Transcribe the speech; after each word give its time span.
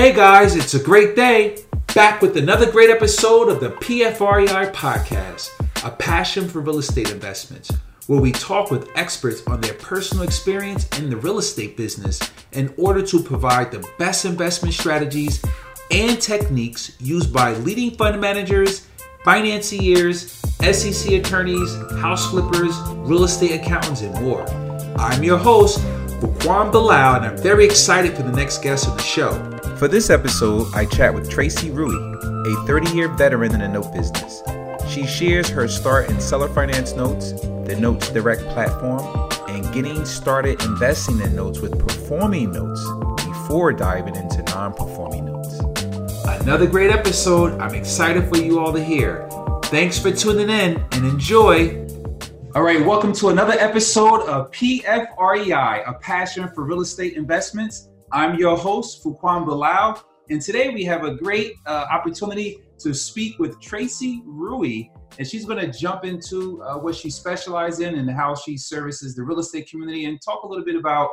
Hey 0.00 0.14
guys, 0.14 0.56
it's 0.56 0.72
a 0.72 0.82
great 0.82 1.14
day. 1.14 1.58
Back 1.94 2.22
with 2.22 2.38
another 2.38 2.72
great 2.72 2.88
episode 2.88 3.50
of 3.50 3.60
the 3.60 3.68
PFREI 3.68 4.72
podcast, 4.72 5.50
a 5.84 5.90
passion 5.90 6.48
for 6.48 6.60
real 6.60 6.78
estate 6.78 7.10
investments, 7.10 7.70
where 8.06 8.18
we 8.18 8.32
talk 8.32 8.70
with 8.70 8.88
experts 8.96 9.46
on 9.46 9.60
their 9.60 9.74
personal 9.74 10.24
experience 10.24 10.88
in 10.98 11.10
the 11.10 11.18
real 11.18 11.36
estate 11.36 11.76
business 11.76 12.18
in 12.52 12.72
order 12.78 13.02
to 13.02 13.22
provide 13.22 13.70
the 13.70 13.86
best 13.98 14.24
investment 14.24 14.72
strategies 14.74 15.44
and 15.90 16.18
techniques 16.18 16.96
used 16.98 17.30
by 17.30 17.52
leading 17.56 17.90
fund 17.90 18.18
managers, 18.22 18.86
financiers, 19.22 20.32
SEC 20.62 21.12
attorneys, 21.12 21.74
house 21.98 22.30
flippers, 22.30 22.74
real 23.00 23.24
estate 23.24 23.60
accountants, 23.60 24.00
and 24.00 24.14
more. 24.24 24.48
I'm 24.96 25.22
your 25.22 25.36
host, 25.36 25.78
Fuquan 26.22 26.72
Bilal, 26.72 27.16
and 27.16 27.26
I'm 27.26 27.36
very 27.36 27.66
excited 27.66 28.16
for 28.16 28.22
the 28.22 28.32
next 28.32 28.62
guest 28.62 28.88
on 28.88 28.96
the 28.96 29.02
show. 29.02 29.59
For 29.80 29.88
this 29.88 30.10
episode, 30.10 30.66
I 30.74 30.84
chat 30.84 31.14
with 31.14 31.30
Tracey 31.30 31.70
Rewey, 31.70 31.96
a 32.46 32.66
30 32.66 32.90
year 32.94 33.08
veteran 33.08 33.54
in 33.54 33.60
the 33.60 33.68
note 33.68 33.90
business. 33.94 34.42
She 34.92 35.06
shares 35.06 35.48
her 35.48 35.68
start 35.68 36.10
in 36.10 36.20
seller 36.20 36.50
finance 36.50 36.92
notes, 36.92 37.32
the 37.32 37.78
Notes 37.80 38.10
Direct 38.10 38.42
platform, 38.48 39.30
and 39.48 39.72
getting 39.72 40.04
started 40.04 40.62
investing 40.64 41.18
in 41.20 41.34
notes 41.34 41.60
with 41.60 41.78
performing 41.78 42.52
notes 42.52 42.84
before 43.24 43.72
diving 43.72 44.16
into 44.16 44.42
non 44.42 44.74
performing 44.74 45.24
notes. 45.24 45.58
Another 46.42 46.66
great 46.66 46.90
episode. 46.90 47.58
I'm 47.58 47.74
excited 47.74 48.28
for 48.28 48.36
you 48.36 48.60
all 48.60 48.74
to 48.74 48.84
hear. 48.84 49.26
Thanks 49.64 49.98
for 49.98 50.12
tuning 50.12 50.50
in 50.50 50.84
and 50.92 51.06
enjoy. 51.06 51.86
All 52.54 52.62
right, 52.62 52.84
welcome 52.84 53.14
to 53.14 53.30
another 53.30 53.54
episode 53.54 54.28
of 54.28 54.50
PFREI, 54.50 55.88
a 55.88 55.94
passion 55.94 56.50
for 56.54 56.64
real 56.64 56.82
estate 56.82 57.14
investments. 57.14 57.89
I'm 58.12 58.36
your 58.36 58.56
host, 58.56 59.04
Fuquan 59.04 59.46
Bilal, 59.46 60.02
and 60.30 60.42
today 60.42 60.70
we 60.70 60.82
have 60.82 61.04
a 61.04 61.14
great 61.14 61.54
uh, 61.64 61.86
opportunity 61.92 62.58
to 62.80 62.92
speak 62.92 63.38
with 63.38 63.60
Tracey 63.60 64.20
Rewey, 64.26 64.90
and 65.18 65.26
she's 65.26 65.44
going 65.44 65.64
to 65.64 65.78
jump 65.78 66.04
into 66.04 66.60
uh, 66.64 66.76
what 66.78 66.96
she 66.96 67.08
specializes 67.08 67.78
in 67.78 67.94
and 67.94 68.10
how 68.10 68.34
she 68.34 68.56
services 68.56 69.14
the 69.14 69.22
real 69.22 69.38
estate 69.38 69.70
community 69.70 70.06
and 70.06 70.20
talk 70.22 70.42
a 70.42 70.46
little 70.48 70.64
bit 70.64 70.74
about 70.74 71.08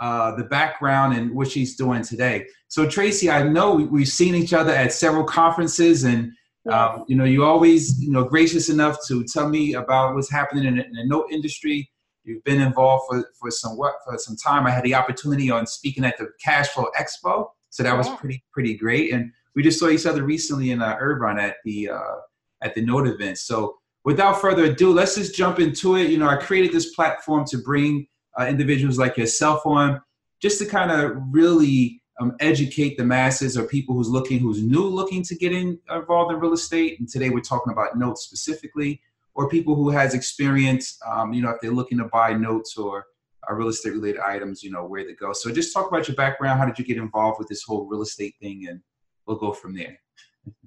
uh, 0.00 0.34
the 0.34 0.42
background 0.42 1.16
and 1.16 1.32
what 1.32 1.48
she's 1.48 1.76
doing 1.76 2.02
today. 2.02 2.46
So, 2.66 2.88
Tracey, 2.88 3.30
I 3.30 3.44
know 3.44 3.74
we, 3.76 4.00
have 4.00 4.08
seen 4.08 4.34
each 4.34 4.52
other 4.52 4.72
at 4.72 4.92
several 4.92 5.22
conferences, 5.22 6.02
and 6.02 6.32
um, 6.68 7.04
you 7.06 7.14
know, 7.14 7.24
you 7.24 7.44
always 7.44 8.02
you 8.02 8.10
know 8.10 8.24
gracious 8.24 8.68
enough 8.70 8.98
to 9.06 9.22
tell 9.22 9.48
me 9.48 9.74
about 9.74 10.16
what's 10.16 10.30
happening 10.30 10.64
in, 10.64 10.80
in 10.80 10.92
the 10.94 11.04
note 11.06 11.26
industry 11.30 11.88
You've 12.24 12.44
been 12.44 12.60
involved 12.60 13.04
for, 13.08 13.24
for 13.38 13.50
some 13.50 13.76
what 13.76 13.94
for 14.04 14.18
some 14.18 14.36
time. 14.36 14.66
I 14.66 14.70
had 14.70 14.84
the 14.84 14.94
opportunity 14.94 15.50
on 15.50 15.66
speaking 15.66 16.04
at 16.04 16.18
the 16.18 16.28
Cash 16.42 16.68
Flow 16.68 16.86
Expo, 16.98 17.48
so 17.70 17.82
that 17.82 17.96
was 17.96 18.08
pretty 18.10 18.44
pretty 18.52 18.76
great. 18.76 19.12
And 19.12 19.32
we 19.54 19.62
just 19.62 19.78
saw 19.78 19.88
each 19.88 20.06
other 20.06 20.22
recently 20.22 20.70
in 20.70 20.82
uh, 20.82 20.96
Irvine 21.00 21.38
at 21.38 21.56
the 21.64 21.90
uh, 21.90 22.16
at 22.62 22.74
the 22.74 22.82
Note 22.82 23.06
event. 23.06 23.38
So 23.38 23.76
without 24.04 24.40
further 24.40 24.64
ado, 24.64 24.92
let's 24.92 25.14
just 25.14 25.34
jump 25.34 25.58
into 25.60 25.96
it. 25.96 26.10
You 26.10 26.18
know, 26.18 26.28
I 26.28 26.36
created 26.36 26.72
this 26.72 26.94
platform 26.94 27.44
to 27.46 27.58
bring 27.58 28.06
uh, 28.38 28.46
individuals 28.46 28.98
like 28.98 29.16
yourself 29.16 29.64
on, 29.64 30.00
just 30.40 30.58
to 30.58 30.66
kind 30.66 30.90
of 30.90 31.16
really 31.30 32.02
um, 32.20 32.36
educate 32.40 32.96
the 32.98 33.04
masses 33.04 33.56
or 33.56 33.64
people 33.64 33.94
who's 33.94 34.08
looking, 34.08 34.38
who's 34.38 34.62
new 34.62 34.84
looking 34.84 35.22
to 35.24 35.34
get 35.34 35.52
in, 35.52 35.78
involved 35.90 36.32
in 36.32 36.38
real 36.38 36.52
estate. 36.52 37.00
And 37.00 37.08
today 37.08 37.30
we're 37.30 37.40
talking 37.40 37.72
about 37.72 37.96
notes 37.98 38.22
specifically 38.22 39.00
or 39.34 39.48
people 39.48 39.74
who 39.74 39.90
has 39.90 40.14
experience, 40.14 40.98
um, 41.06 41.32
you 41.32 41.42
know, 41.42 41.50
if 41.50 41.60
they're 41.60 41.70
looking 41.70 41.98
to 41.98 42.04
buy 42.04 42.32
notes 42.32 42.76
or 42.76 43.06
uh, 43.48 43.54
real 43.54 43.68
estate 43.68 43.92
related 43.92 44.20
items, 44.20 44.62
you 44.62 44.70
know, 44.70 44.84
where 44.84 45.04
to 45.04 45.14
go. 45.14 45.32
So 45.32 45.50
just 45.50 45.72
talk 45.72 45.88
about 45.88 46.08
your 46.08 46.16
background. 46.16 46.58
How 46.58 46.66
did 46.66 46.78
you 46.78 46.84
get 46.84 46.96
involved 46.96 47.38
with 47.38 47.48
this 47.48 47.62
whole 47.62 47.86
real 47.86 48.02
estate 48.02 48.34
thing? 48.40 48.66
And 48.68 48.80
we'll 49.26 49.38
go 49.38 49.52
from 49.52 49.74
there. 49.74 49.98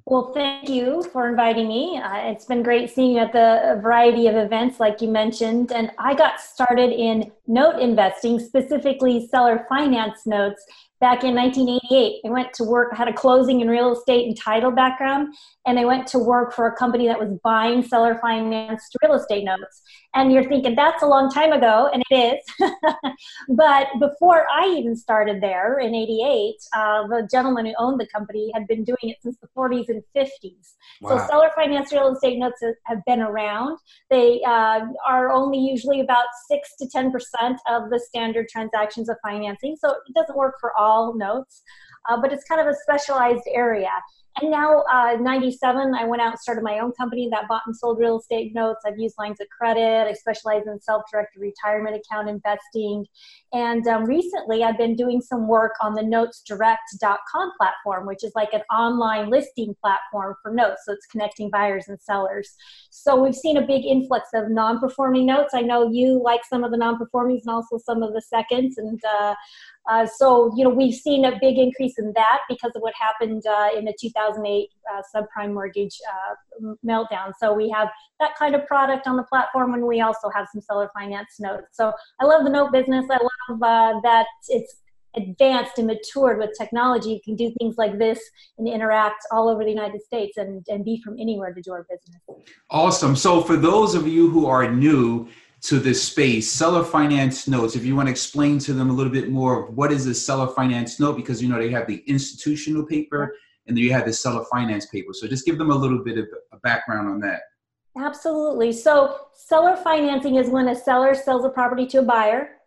Well, 0.06 0.34
thank 0.34 0.70
you 0.70 1.04
for 1.14 1.30
inviting 1.30 1.68
me. 1.68 1.98
Uh, 1.98 2.30
it's 2.30 2.46
been 2.46 2.62
great 2.62 2.90
seeing 2.90 3.14
you 3.14 3.20
at 3.20 3.32
the 3.32 3.80
variety 3.82 4.28
of 4.28 4.36
events, 4.36 4.80
like 4.80 5.02
you 5.02 5.08
mentioned. 5.08 5.72
And 5.72 5.92
I 5.98 6.14
got 6.14 6.42
started 6.42 6.92
in 6.92 7.32
note 7.48 7.80
investing, 7.80 8.38
specifically 8.40 9.28
seller 9.28 9.66
finance 9.70 10.26
notes, 10.26 10.64
back 11.04 11.26
in 11.26 11.36
1988. 11.36 12.22
I 12.26 12.30
went 12.30 12.54
to 12.54 12.64
work, 12.64 12.92
I 12.94 12.96
had 12.96 13.10
a 13.10 13.14
closing 13.14 13.60
in 13.60 13.68
real 13.68 13.92
estate 13.92 14.26
and 14.26 14.40
title 14.40 14.72
background, 14.72 15.36
and 15.68 15.78
I 15.78 15.84
went 15.84 16.08
to 16.08 16.18
work 16.18 16.54
for 16.54 16.66
a 16.66 16.74
company 16.78 17.08
that 17.08 17.20
was 17.20 17.38
buying 17.44 17.84
seller 17.84 18.18
financed 18.22 18.96
real 19.04 19.14
estate 19.14 19.44
notes. 19.44 19.82
And 20.16 20.32
you're 20.32 20.48
thinking, 20.48 20.76
that's 20.76 21.04
a 21.04 21.06
long 21.06 21.30
time 21.30 21.52
ago, 21.52 21.90
and 21.92 22.04
it 22.10 22.16
is. 22.16 22.70
but 23.50 23.88
before 24.00 24.48
I 24.50 24.68
even 24.78 24.96
started 24.96 25.42
there 25.42 25.80
in 25.80 25.94
88, 25.94 26.56
uh, 26.74 27.08
the 27.08 27.28
gentleman 27.30 27.66
who 27.66 27.74
owned 27.78 28.00
the 28.00 28.08
company 28.08 28.52
had 28.54 28.66
been 28.68 28.86
doing 28.86 28.98
it 29.02 29.18
since 29.22 29.38
the 29.42 29.48
40s 29.58 29.90
and 29.90 30.04
50s. 30.16 30.76
Wow. 31.02 31.18
So 31.18 31.28
seller 31.28 31.50
financed 31.54 31.92
real 31.92 32.14
estate 32.14 32.38
notes 32.38 32.64
have 32.86 33.00
been 33.06 33.22
around. 33.22 33.78
They 34.10 34.42
uh, 34.48 34.86
are 35.06 35.32
only 35.32 35.58
usually 35.58 36.00
about 36.00 36.28
6 36.48 36.76
to 36.80 36.86
10% 36.96 37.12
of 37.68 37.90
the 37.90 38.00
standard 38.00 38.48
transactions 38.48 39.10
of 39.10 39.18
financing. 39.22 39.76
So 39.76 39.90
it 39.90 40.14
doesn't 40.16 40.38
work 40.38 40.56
for 40.62 40.72
all 40.78 40.93
all 40.94 41.16
notes, 41.16 41.62
uh, 42.10 42.20
but 42.20 42.32
it's 42.32 42.44
kind 42.46 42.62
of 42.62 42.68
a 42.68 42.76
specialized 42.76 43.48
area. 43.54 43.92
And 44.42 44.50
now, 44.50 44.84
uh, 44.92 45.16
97, 45.20 45.94
I 45.94 46.06
went 46.06 46.22
out 46.22 46.32
and 46.32 46.40
started 46.40 46.64
my 46.64 46.80
own 46.80 46.92
company 46.94 47.30
that 47.32 47.48
bought 47.48 47.62
and 47.68 47.76
sold 47.76 48.00
real 48.00 48.18
estate 48.18 48.56
notes. 48.56 48.82
I've 48.84 48.98
used 48.98 49.16
lines 49.20 49.40
of 49.40 49.48
credit. 49.50 50.08
I 50.08 50.14
specialize 50.14 50.64
in 50.66 50.82
self 50.82 51.04
directed 51.12 51.40
retirement 51.40 51.96
account 51.96 52.30
investing. 52.30 53.06
And 53.54 53.88
um, 53.88 54.06
recently, 54.06 54.64
I've 54.64 54.78
been 54.78 54.96
doing 54.96 55.22
some 55.22 55.48
work 55.48 55.74
on 55.82 55.94
the 55.94 56.02
notesdirect.com 56.02 57.52
platform, 57.60 58.08
which 58.08 58.24
is 58.24 58.32
like 58.34 58.54
an 58.54 58.62
online 58.76 59.30
listing 59.30 59.76
platform 59.80 60.36
for 60.42 60.52
notes. 60.52 60.82
So 60.86 60.94
it's 60.94 61.06
connecting 61.06 61.52
buyers 61.52 61.86
and 61.88 62.02
sellers. 62.02 62.56
So 62.90 63.22
we've 63.22 63.36
seen 63.36 63.58
a 63.58 63.68
big 63.68 63.86
influx 63.86 64.30
of 64.34 64.50
non 64.50 64.80
performing 64.80 65.28
notes. 65.28 65.54
I 65.54 65.62
know 65.62 65.92
you 65.92 66.20
like 66.24 66.42
some 66.50 66.64
of 66.64 66.72
the 66.72 66.78
non 66.78 66.98
performings 66.98 67.44
and 67.46 67.54
also 67.54 67.78
some 67.78 68.02
of 68.02 68.14
the 68.14 68.22
seconds. 68.22 68.80
And 68.80 69.00
uh, 69.06 69.36
uh, 69.90 70.08
so, 70.08 70.52
you 70.56 70.64
know, 70.64 70.70
we've 70.70 70.96
seen 70.96 71.26
a 71.26 71.38
big 71.40 71.58
increase 71.58 71.93
in 71.98 72.12
that 72.16 72.42
because 72.50 72.72
of 72.76 72.82
what 72.82 72.94
happened 73.00 73.44
uh, 73.46 73.70
in 73.78 73.86
the 73.86 73.94
2008 74.00 74.70
uh, 74.92 75.02
subprime 75.14 75.54
mortgage 75.54 75.98
uh, 76.12 76.74
meltdown. 76.86 77.32
So 77.40 77.54
we 77.54 77.70
have 77.70 77.90
that 78.20 78.36
kind 78.38 78.56
of 78.56 78.66
product 78.66 79.08
on 79.08 79.18
the 79.18 79.24
platform, 79.24 79.74
and 79.74 79.86
we 79.86 80.02
also 80.02 80.30
have 80.30 80.48
some 80.52 80.62
seller 80.62 80.90
finance 80.94 81.40
notes. 81.40 81.68
So 81.74 81.94
I 82.20 82.26
love 82.26 82.44
the 82.44 82.50
note 82.50 82.72
business. 82.72 83.06
I 83.10 83.20
love 83.50 83.62
uh, 83.62 84.00
that 84.04 84.28
it's 84.50 84.78
advanced 85.16 85.78
and 85.78 85.88
matured 85.88 86.40
with 86.40 86.52
technology. 86.58 87.12
You 87.12 87.22
can 87.24 87.36
do 87.36 87.54
things 87.60 87.76
like 87.78 87.98
this 87.98 88.20
and 88.58 88.68
interact 88.68 89.26
all 89.32 89.48
over 89.48 89.64
the 89.64 89.70
United 89.70 90.02
States 90.02 90.38
and, 90.38 90.66
and 90.68 90.84
be 90.84 91.02
from 91.04 91.20
anywhere 91.20 91.54
to 91.54 91.62
do 91.62 91.72
our 91.72 91.86
business. 91.90 92.48
Awesome. 92.70 93.16
So 93.16 93.42
for 93.42 93.56
those 93.56 93.96
of 93.96 94.08
you 94.08 94.30
who 94.30 94.48
are 94.48 94.70
new, 94.70 95.30
to 95.64 95.80
this 95.80 96.04
space. 96.04 96.52
Seller 96.52 96.84
finance 96.84 97.48
notes, 97.48 97.76
if 97.76 97.86
you 97.86 97.96
want 97.96 98.08
to 98.08 98.12
explain 98.12 98.60
to 98.60 98.74
them 98.74 98.90
a 98.90 98.94
little 98.94 99.12
bit 99.12 99.30
more 99.30 99.64
of 99.64 99.78
what 99.78 99.92
is 99.92 100.06
a 100.08 100.14
seller 100.14 100.48
finance 100.48 101.00
note, 101.00 101.16
because 101.16 101.42
you 101.42 101.48
know 101.48 101.58
they 101.58 101.70
have 101.70 101.88
the 101.88 102.04
institutional 102.06 102.86
paper 102.86 103.36
and 103.66 103.78
then 103.78 103.84
you 103.84 103.94
have 103.94 104.06
the 104.06 104.12
seller 104.12 104.44
finance 104.52 104.88
paper. 104.88 105.14
So 105.14 105.26
just 105.26 105.46
give 105.46 105.58
them 105.58 105.72
a 105.72 105.76
little 105.76 106.04
bit 106.04 106.18
of 106.18 106.28
a 106.52 106.58
background 106.58 107.08
on 107.08 107.20
that. 107.22 107.42
Absolutely. 107.98 108.74
So 108.74 109.28
seller 109.34 109.78
financing 109.78 110.36
is 110.36 110.50
when 110.50 110.68
a 110.68 110.76
seller 110.76 111.14
sells 111.14 111.46
a 111.46 111.50
property 111.50 111.86
to 111.88 112.00
a 112.00 112.04
buyer 112.04 112.58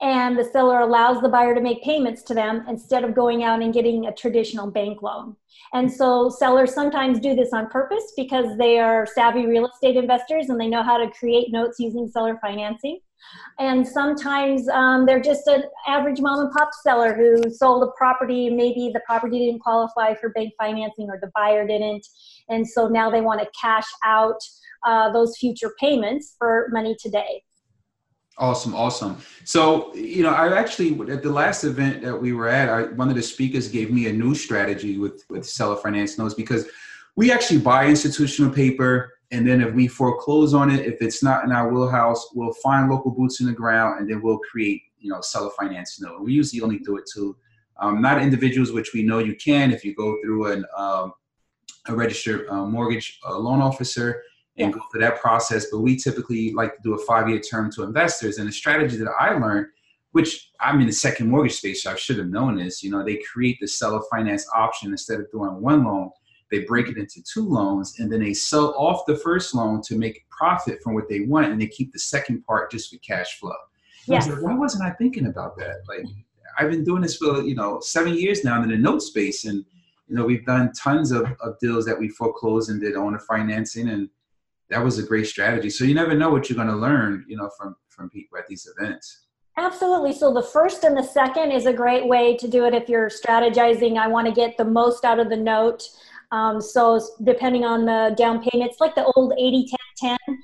and 0.00 0.38
the 0.38 0.44
seller 0.44 0.80
allows 0.80 1.22
the 1.22 1.28
buyer 1.28 1.54
to 1.54 1.60
make 1.60 1.82
payments 1.82 2.22
to 2.24 2.34
them 2.34 2.64
instead 2.68 3.04
of 3.04 3.14
going 3.14 3.44
out 3.44 3.62
and 3.62 3.72
getting 3.72 4.06
a 4.06 4.14
traditional 4.14 4.70
bank 4.70 5.02
loan. 5.02 5.36
And 5.72 5.90
so 5.90 6.28
sellers 6.28 6.74
sometimes 6.74 7.18
do 7.18 7.34
this 7.34 7.52
on 7.52 7.68
purpose 7.68 8.12
because 8.16 8.56
they 8.58 8.78
are 8.78 9.06
savvy 9.06 9.46
real 9.46 9.66
estate 9.66 9.96
investors 9.96 10.48
and 10.48 10.60
they 10.60 10.68
know 10.68 10.82
how 10.82 10.98
to 10.98 11.10
create 11.10 11.50
notes 11.50 11.78
using 11.78 12.08
seller 12.08 12.38
financing. 12.42 13.00
And 13.58 13.86
sometimes 13.86 14.68
um, 14.68 15.06
they're 15.06 15.20
just 15.20 15.46
an 15.46 15.64
average 15.86 16.20
mom 16.20 16.40
and 16.40 16.52
pop 16.52 16.70
seller 16.82 17.14
who 17.14 17.50
sold 17.50 17.82
a 17.82 17.90
property. 17.96 18.50
Maybe 18.50 18.90
the 18.92 19.00
property 19.06 19.38
didn't 19.38 19.60
qualify 19.60 20.14
for 20.14 20.28
bank 20.30 20.52
financing 20.60 21.08
or 21.08 21.18
the 21.20 21.30
buyer 21.34 21.66
didn't. 21.66 22.06
And 22.48 22.68
so 22.68 22.86
now 22.86 23.10
they 23.10 23.22
want 23.22 23.40
to 23.40 23.48
cash 23.60 23.86
out 24.04 24.38
uh, 24.86 25.10
those 25.10 25.36
future 25.38 25.72
payments 25.80 26.36
for 26.38 26.68
money 26.70 26.96
today. 27.00 27.42
Awesome, 28.38 28.74
awesome. 28.74 29.16
So, 29.44 29.94
you 29.94 30.22
know, 30.22 30.28
I 30.28 30.58
actually 30.58 30.92
at 31.10 31.22
the 31.22 31.30
last 31.30 31.64
event 31.64 32.02
that 32.02 32.14
we 32.14 32.34
were 32.34 32.48
at, 32.48 32.68
I, 32.68 32.82
one 32.92 33.08
of 33.08 33.14
the 33.14 33.22
speakers 33.22 33.68
gave 33.68 33.90
me 33.90 34.08
a 34.08 34.12
new 34.12 34.34
strategy 34.34 34.98
with 34.98 35.24
with 35.30 35.46
seller 35.46 35.76
finance 35.76 36.18
notes 36.18 36.34
because 36.34 36.66
we 37.14 37.32
actually 37.32 37.60
buy 37.60 37.86
institutional 37.86 38.52
paper, 38.52 39.14
and 39.30 39.48
then 39.48 39.62
if 39.62 39.72
we 39.72 39.88
foreclose 39.88 40.52
on 40.52 40.70
it, 40.70 40.84
if 40.84 41.00
it's 41.00 41.22
not 41.22 41.44
in 41.44 41.52
our 41.52 41.72
wheelhouse, 41.72 42.28
we'll 42.34 42.52
find 42.62 42.90
local 42.90 43.10
boots 43.10 43.40
in 43.40 43.46
the 43.46 43.54
ground, 43.54 44.00
and 44.00 44.10
then 44.10 44.20
we'll 44.20 44.38
create, 44.38 44.82
you 44.98 45.10
know, 45.10 45.22
seller 45.22 45.50
finance 45.58 45.98
note. 45.98 46.20
We 46.20 46.34
usually 46.34 46.60
only 46.60 46.78
do 46.80 46.98
it 46.98 47.08
to 47.14 47.34
um, 47.78 48.02
not 48.02 48.20
individuals, 48.20 48.70
which 48.70 48.92
we 48.92 49.02
know 49.02 49.18
you 49.18 49.34
can 49.36 49.72
if 49.72 49.82
you 49.82 49.94
go 49.94 50.18
through 50.22 50.52
an 50.52 50.66
um, 50.76 51.14
a 51.88 51.94
registered 51.94 52.46
uh, 52.48 52.66
mortgage 52.66 53.18
uh, 53.26 53.38
loan 53.38 53.62
officer 53.62 54.22
and 54.58 54.72
go 54.72 54.80
through 54.90 55.02
that 55.02 55.20
process. 55.20 55.66
But 55.70 55.80
we 55.80 55.96
typically 55.96 56.52
like 56.52 56.76
to 56.76 56.82
do 56.82 56.94
a 56.94 56.98
five 57.04 57.28
year 57.28 57.40
term 57.40 57.70
to 57.72 57.82
investors. 57.82 58.38
And 58.38 58.48
the 58.48 58.52
strategy 58.52 58.96
that 58.96 59.10
I 59.18 59.34
learned 59.38 59.66
which 60.16 60.50
I'm 60.60 60.80
in 60.80 60.86
the 60.86 60.94
second 60.94 61.28
mortgage 61.28 61.56
space, 61.56 61.82
so 61.82 61.92
I 61.92 61.96
should 61.96 62.16
have 62.16 62.28
known 62.28 62.56
this. 62.56 62.82
You 62.82 62.90
know, 62.90 63.04
they 63.04 63.18
create 63.18 63.58
the 63.60 63.68
seller 63.68 64.00
finance 64.10 64.48
option 64.56 64.90
instead 64.90 65.20
of 65.20 65.30
doing 65.30 65.60
one 65.60 65.84
loan, 65.84 66.08
they 66.50 66.60
break 66.60 66.88
it 66.88 66.96
into 66.96 67.22
two 67.22 67.46
loans, 67.46 67.96
and 67.98 68.10
then 68.10 68.20
they 68.20 68.32
sell 68.32 68.74
off 68.78 69.04
the 69.06 69.16
first 69.16 69.54
loan 69.54 69.82
to 69.82 69.98
make 69.98 70.24
profit 70.30 70.82
from 70.82 70.94
what 70.94 71.10
they 71.10 71.20
want, 71.20 71.52
and 71.52 71.60
they 71.60 71.66
keep 71.66 71.92
the 71.92 71.98
second 71.98 72.42
part 72.46 72.70
just 72.70 72.90
for 72.90 72.98
cash 73.00 73.38
flow. 73.38 73.52
Yes. 74.06 74.26
Like, 74.26 74.40
why 74.40 74.54
wasn't 74.54 74.84
I 74.84 74.92
thinking 74.92 75.26
about 75.26 75.54
that? 75.58 75.82
Like, 75.86 76.06
I've 76.58 76.70
been 76.70 76.82
doing 76.82 77.02
this 77.02 77.18
for 77.18 77.42
you 77.42 77.54
know 77.54 77.80
seven 77.80 78.14
years 78.14 78.42
now 78.42 78.62
in 78.62 78.70
the 78.70 78.76
note 78.78 79.02
space, 79.02 79.44
and 79.44 79.66
you 80.06 80.16
know 80.16 80.24
we've 80.24 80.46
done 80.46 80.72
tons 80.72 81.10
of, 81.12 81.30
of 81.40 81.58
deals 81.60 81.84
that 81.84 81.98
we 81.98 82.08
foreclosed 82.08 82.70
and 82.70 82.80
did 82.80 82.96
owner 82.96 83.18
financing, 83.18 83.90
and 83.90 84.08
that 84.70 84.82
was 84.82 84.98
a 84.98 85.02
great 85.02 85.26
strategy. 85.26 85.70
So 85.70 85.84
you 85.84 85.94
never 85.94 86.14
know 86.14 86.30
what 86.30 86.48
you're 86.48 86.56
going 86.56 86.68
to 86.68 86.76
learn, 86.76 87.24
you 87.28 87.36
know, 87.36 87.50
from 87.58 87.76
from 87.88 88.10
people 88.10 88.38
at 88.38 88.46
these 88.46 88.68
events. 88.76 89.26
Absolutely. 89.58 90.12
So 90.12 90.34
the 90.34 90.42
first 90.42 90.84
and 90.84 90.96
the 90.96 91.02
second 91.02 91.50
is 91.50 91.64
a 91.64 91.72
great 91.72 92.06
way 92.06 92.36
to 92.36 92.46
do 92.46 92.66
it 92.66 92.74
if 92.74 92.90
you're 92.90 93.08
strategizing. 93.08 93.96
I 93.96 94.06
want 94.06 94.26
to 94.26 94.32
get 94.32 94.58
the 94.58 94.66
most 94.66 95.04
out 95.04 95.18
of 95.18 95.30
the 95.30 95.36
note. 95.36 95.82
Um, 96.30 96.60
so 96.60 97.00
depending 97.22 97.64
on 97.64 97.86
the 97.86 98.14
down 98.18 98.42
payment, 98.42 98.70
it's 98.70 98.80
like 98.80 98.94
the 98.94 99.04
old 99.16 99.32
80 99.38 99.66
10 99.98 100.18
10. 100.28 100.38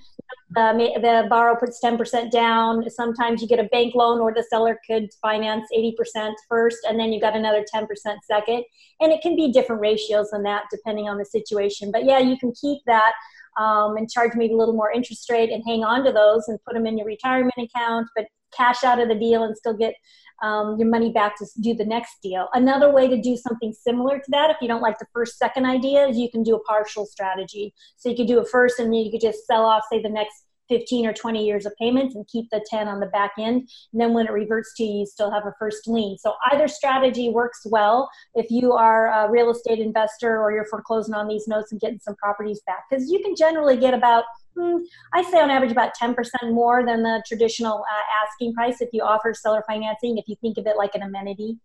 Uh, 0.55 0.73
the 0.75 1.27
borrower 1.31 1.57
puts 1.57 1.83
10% 1.83 2.31
down. 2.31 2.89
Sometimes 2.91 3.41
you 3.41 3.49
get 3.49 3.59
a 3.59 3.65
bank 3.65 3.95
loan 3.95 4.21
or 4.21 4.35
the 4.35 4.45
seller 4.45 4.79
could 4.87 5.09
finance 5.21 5.67
80% 5.75 6.33
first 6.49 6.79
and 6.87 7.01
then 7.01 7.11
you 7.13 7.21
got 7.21 7.35
another 7.35 7.65
10% 7.75 7.87
second. 8.23 8.65
And 9.01 9.13
it 9.13 9.23
can 9.23 9.35
be 9.35 9.51
different 9.51 9.81
ratios 9.81 10.31
than 10.31 10.43
that 10.43 10.65
depending 10.71 11.09
on 11.09 11.17
the 11.17 11.25
situation. 11.25 11.91
But 11.91 12.05
yeah, 12.05 12.19
you 12.19 12.39
can 12.39 12.53
keep 12.53 12.83
that 12.87 13.13
um, 13.59 13.97
and 13.97 14.11
charge 14.11 14.33
maybe 14.35 14.55
a 14.55 14.57
little 14.57 14.75
more 14.75 14.91
interest 14.91 15.31
rate 15.31 15.51
and 15.51 15.63
hang 15.67 15.85
on 15.85 16.05
to 16.05 16.13
those 16.13 16.49
and 16.49 16.59
put 16.65 16.75
them 16.75 16.87
in 16.87 16.97
your 16.97 17.07
retirement 17.07 17.55
account, 17.59 18.09
but 18.17 18.27
cash 18.57 18.85
out 18.85 19.01
of 19.01 19.09
the 19.09 19.15
deal 19.15 19.45
and 19.45 19.57
still 19.57 19.77
get 19.77 19.95
um, 20.43 20.77
your 20.79 20.89
money 20.89 21.13
back 21.13 21.37
to 21.39 21.47
do 21.61 21.75
the 21.75 21.85
next 21.85 22.17
deal. 22.23 22.49
Another 22.53 22.93
way 22.93 23.09
to 23.09 23.21
do 23.21 23.37
something 23.37 23.73
similar 23.73 24.19
to 24.19 24.31
that, 24.31 24.51
if 24.51 24.57
you 24.61 24.69
don't 24.69 24.83
like 24.83 24.99
the 24.99 25.07
first, 25.13 25.39
second 25.39 25.67
idea, 25.67 26.07
is 26.09 26.19
you 26.19 26.31
can 26.31 26.43
do 26.43 26.57
a 26.57 26.63
partial 26.65 27.07
strategy. 27.07 27.73
So 27.97 28.09
you 28.09 28.17
could 28.17 28.27
do 28.27 28.41
it 28.41 28.49
first 28.49 28.79
and 28.79 28.89
then 28.89 28.95
you 28.95 29.11
could 29.11 29.21
just 29.21 29.47
sell 29.47 29.65
off, 29.65 29.85
say, 29.91 30.03
the 30.03 30.09
next 30.09 30.45
15 30.73 31.05
or 31.05 31.13
20 31.13 31.45
years 31.45 31.67
of 31.67 31.77
payments 31.77 32.15
and 32.15 32.27
keep 32.29 32.49
the 32.51 32.65
10 32.71 32.89
on 32.89 32.99
the 32.99 33.07
back 33.07 33.33
end. 33.39 33.69
And 33.93 34.01
then 34.01 34.15
when 34.15 34.27
it 34.27 34.33
reverts 34.33 34.73
to 34.77 34.83
you, 34.83 35.01
you 35.01 35.07
still 35.07 35.31
have 35.31 35.45
a 35.45 35.53
first 35.59 35.87
lien. 35.87 36.17
So 36.17 36.33
either 36.51 36.67
strategy 36.67 37.29
works 37.29 37.61
well 37.67 38.09
if 38.35 38.51
you 38.51 38.73
are 38.73 39.09
a 39.09 39.31
real 39.31 39.51
estate 39.51 39.81
investor 39.81 40.41
or 40.41 40.51
you're 40.51 40.65
foreclosing 40.65 41.13
on 41.13 41.29
these 41.29 41.47
notes 41.47 41.73
and 41.73 41.81
getting 41.81 41.99
some 41.99 42.17
properties 42.17 42.63
back. 42.67 42.85
Because 42.89 43.11
you 43.11 43.21
can 43.21 43.37
generally 43.37 43.77
get 43.77 43.93
about 43.93 44.25
hmm, 44.59 44.79
I 45.13 45.23
say 45.31 45.41
on 45.41 45.51
average 45.51 45.73
about 45.73 45.93
10% 46.01 46.15
more 46.45 46.87
than 46.87 47.03
the 47.03 47.23
traditional 47.29 47.79
uh, 47.79 48.27
asking 48.27 48.55
price 48.55 48.81
if 48.81 48.89
you 48.95 49.03
offer 49.03 49.35
seller 49.35 49.63
financing, 49.69 50.17
if 50.17 50.25
you 50.27 50.37
think 50.41 50.57
of 50.57 50.67
it 50.67 50.79
like 50.79 50.95
an 50.95 51.03
amenity. 51.03 51.59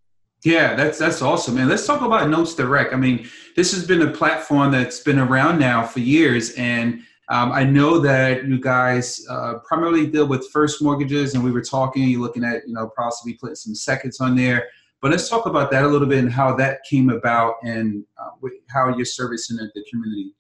Yeah, 0.44 0.76
that's 0.76 1.00
that's 1.00 1.22
awesome, 1.22 1.56
man. 1.56 1.68
Let's 1.68 1.88
talk 1.88 2.02
about 2.02 2.30
Notes 2.30 2.54
Direct. 2.54 2.94
I 2.94 2.98
mean, 2.98 3.28
this 3.56 3.74
has 3.74 3.88
been 3.88 4.02
a 4.04 4.12
platform 4.12 4.72
that's 4.72 5.00
been 5.00 5.18
around 5.18 5.60
now 5.60 5.84
for 5.84 6.00
years, 6.00 6.52
and 6.52 7.02
um, 7.30 7.52
I 7.52 7.64
know 7.64 8.00
that 8.00 8.46
you 8.46 8.60
guys 8.60 9.26
uh, 9.30 9.56
primarily 9.66 10.08
deal 10.08 10.28
with 10.28 10.50
first 10.50 10.82
mortgages, 10.82 11.34
and 11.34 11.44
we 11.44 11.52
were 11.52 11.62
talking. 11.62 12.04
You're 12.04 12.22
looking 12.22 12.44
at 12.44 12.68
you 12.68 12.74
know 12.74 12.92
possibly 12.98 13.34
putting 13.34 13.56
some 13.56 13.76
seconds 13.76 14.22
on 14.22 14.36
there. 14.36 14.68
But 15.02 15.12
let's 15.12 15.30
talk 15.30 15.46
about 15.46 15.70
that 15.72 15.84
a 15.84 15.88
little 15.88 16.08
bit 16.08 16.20
and 16.20 16.32
how 16.32 16.56
that 16.56 16.80
came 16.90 17.10
about 17.10 17.56
and 17.64 18.04
uh, 18.18 18.50
how 18.70 18.96
you're 18.96 19.06
servicing 19.06 19.58
the 19.58 19.86
community. 19.92 20.34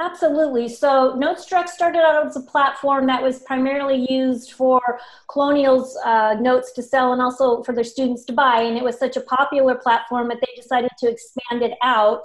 Absolutely. 0.00 0.68
So 0.68 1.14
Notes 1.16 1.46
Direct 1.46 1.68
started 1.68 2.00
out 2.00 2.26
as 2.26 2.36
a 2.36 2.40
platform 2.40 3.06
that 3.06 3.22
was 3.22 3.40
primarily 3.40 4.10
used 4.10 4.52
for 4.52 4.80
Colonial's 5.30 5.96
uh, 6.04 6.34
notes 6.34 6.72
to 6.72 6.82
sell 6.82 7.12
and 7.12 7.22
also 7.22 7.62
for 7.62 7.72
their 7.72 7.84
students 7.84 8.24
to 8.24 8.32
buy. 8.32 8.62
And 8.62 8.76
it 8.76 8.82
was 8.82 8.98
such 8.98 9.16
a 9.16 9.20
popular 9.20 9.76
platform 9.76 10.28
that 10.28 10.40
they 10.40 10.60
decided 10.60 10.90
to 10.98 11.08
expand 11.08 11.62
it 11.62 11.78
out 11.80 12.24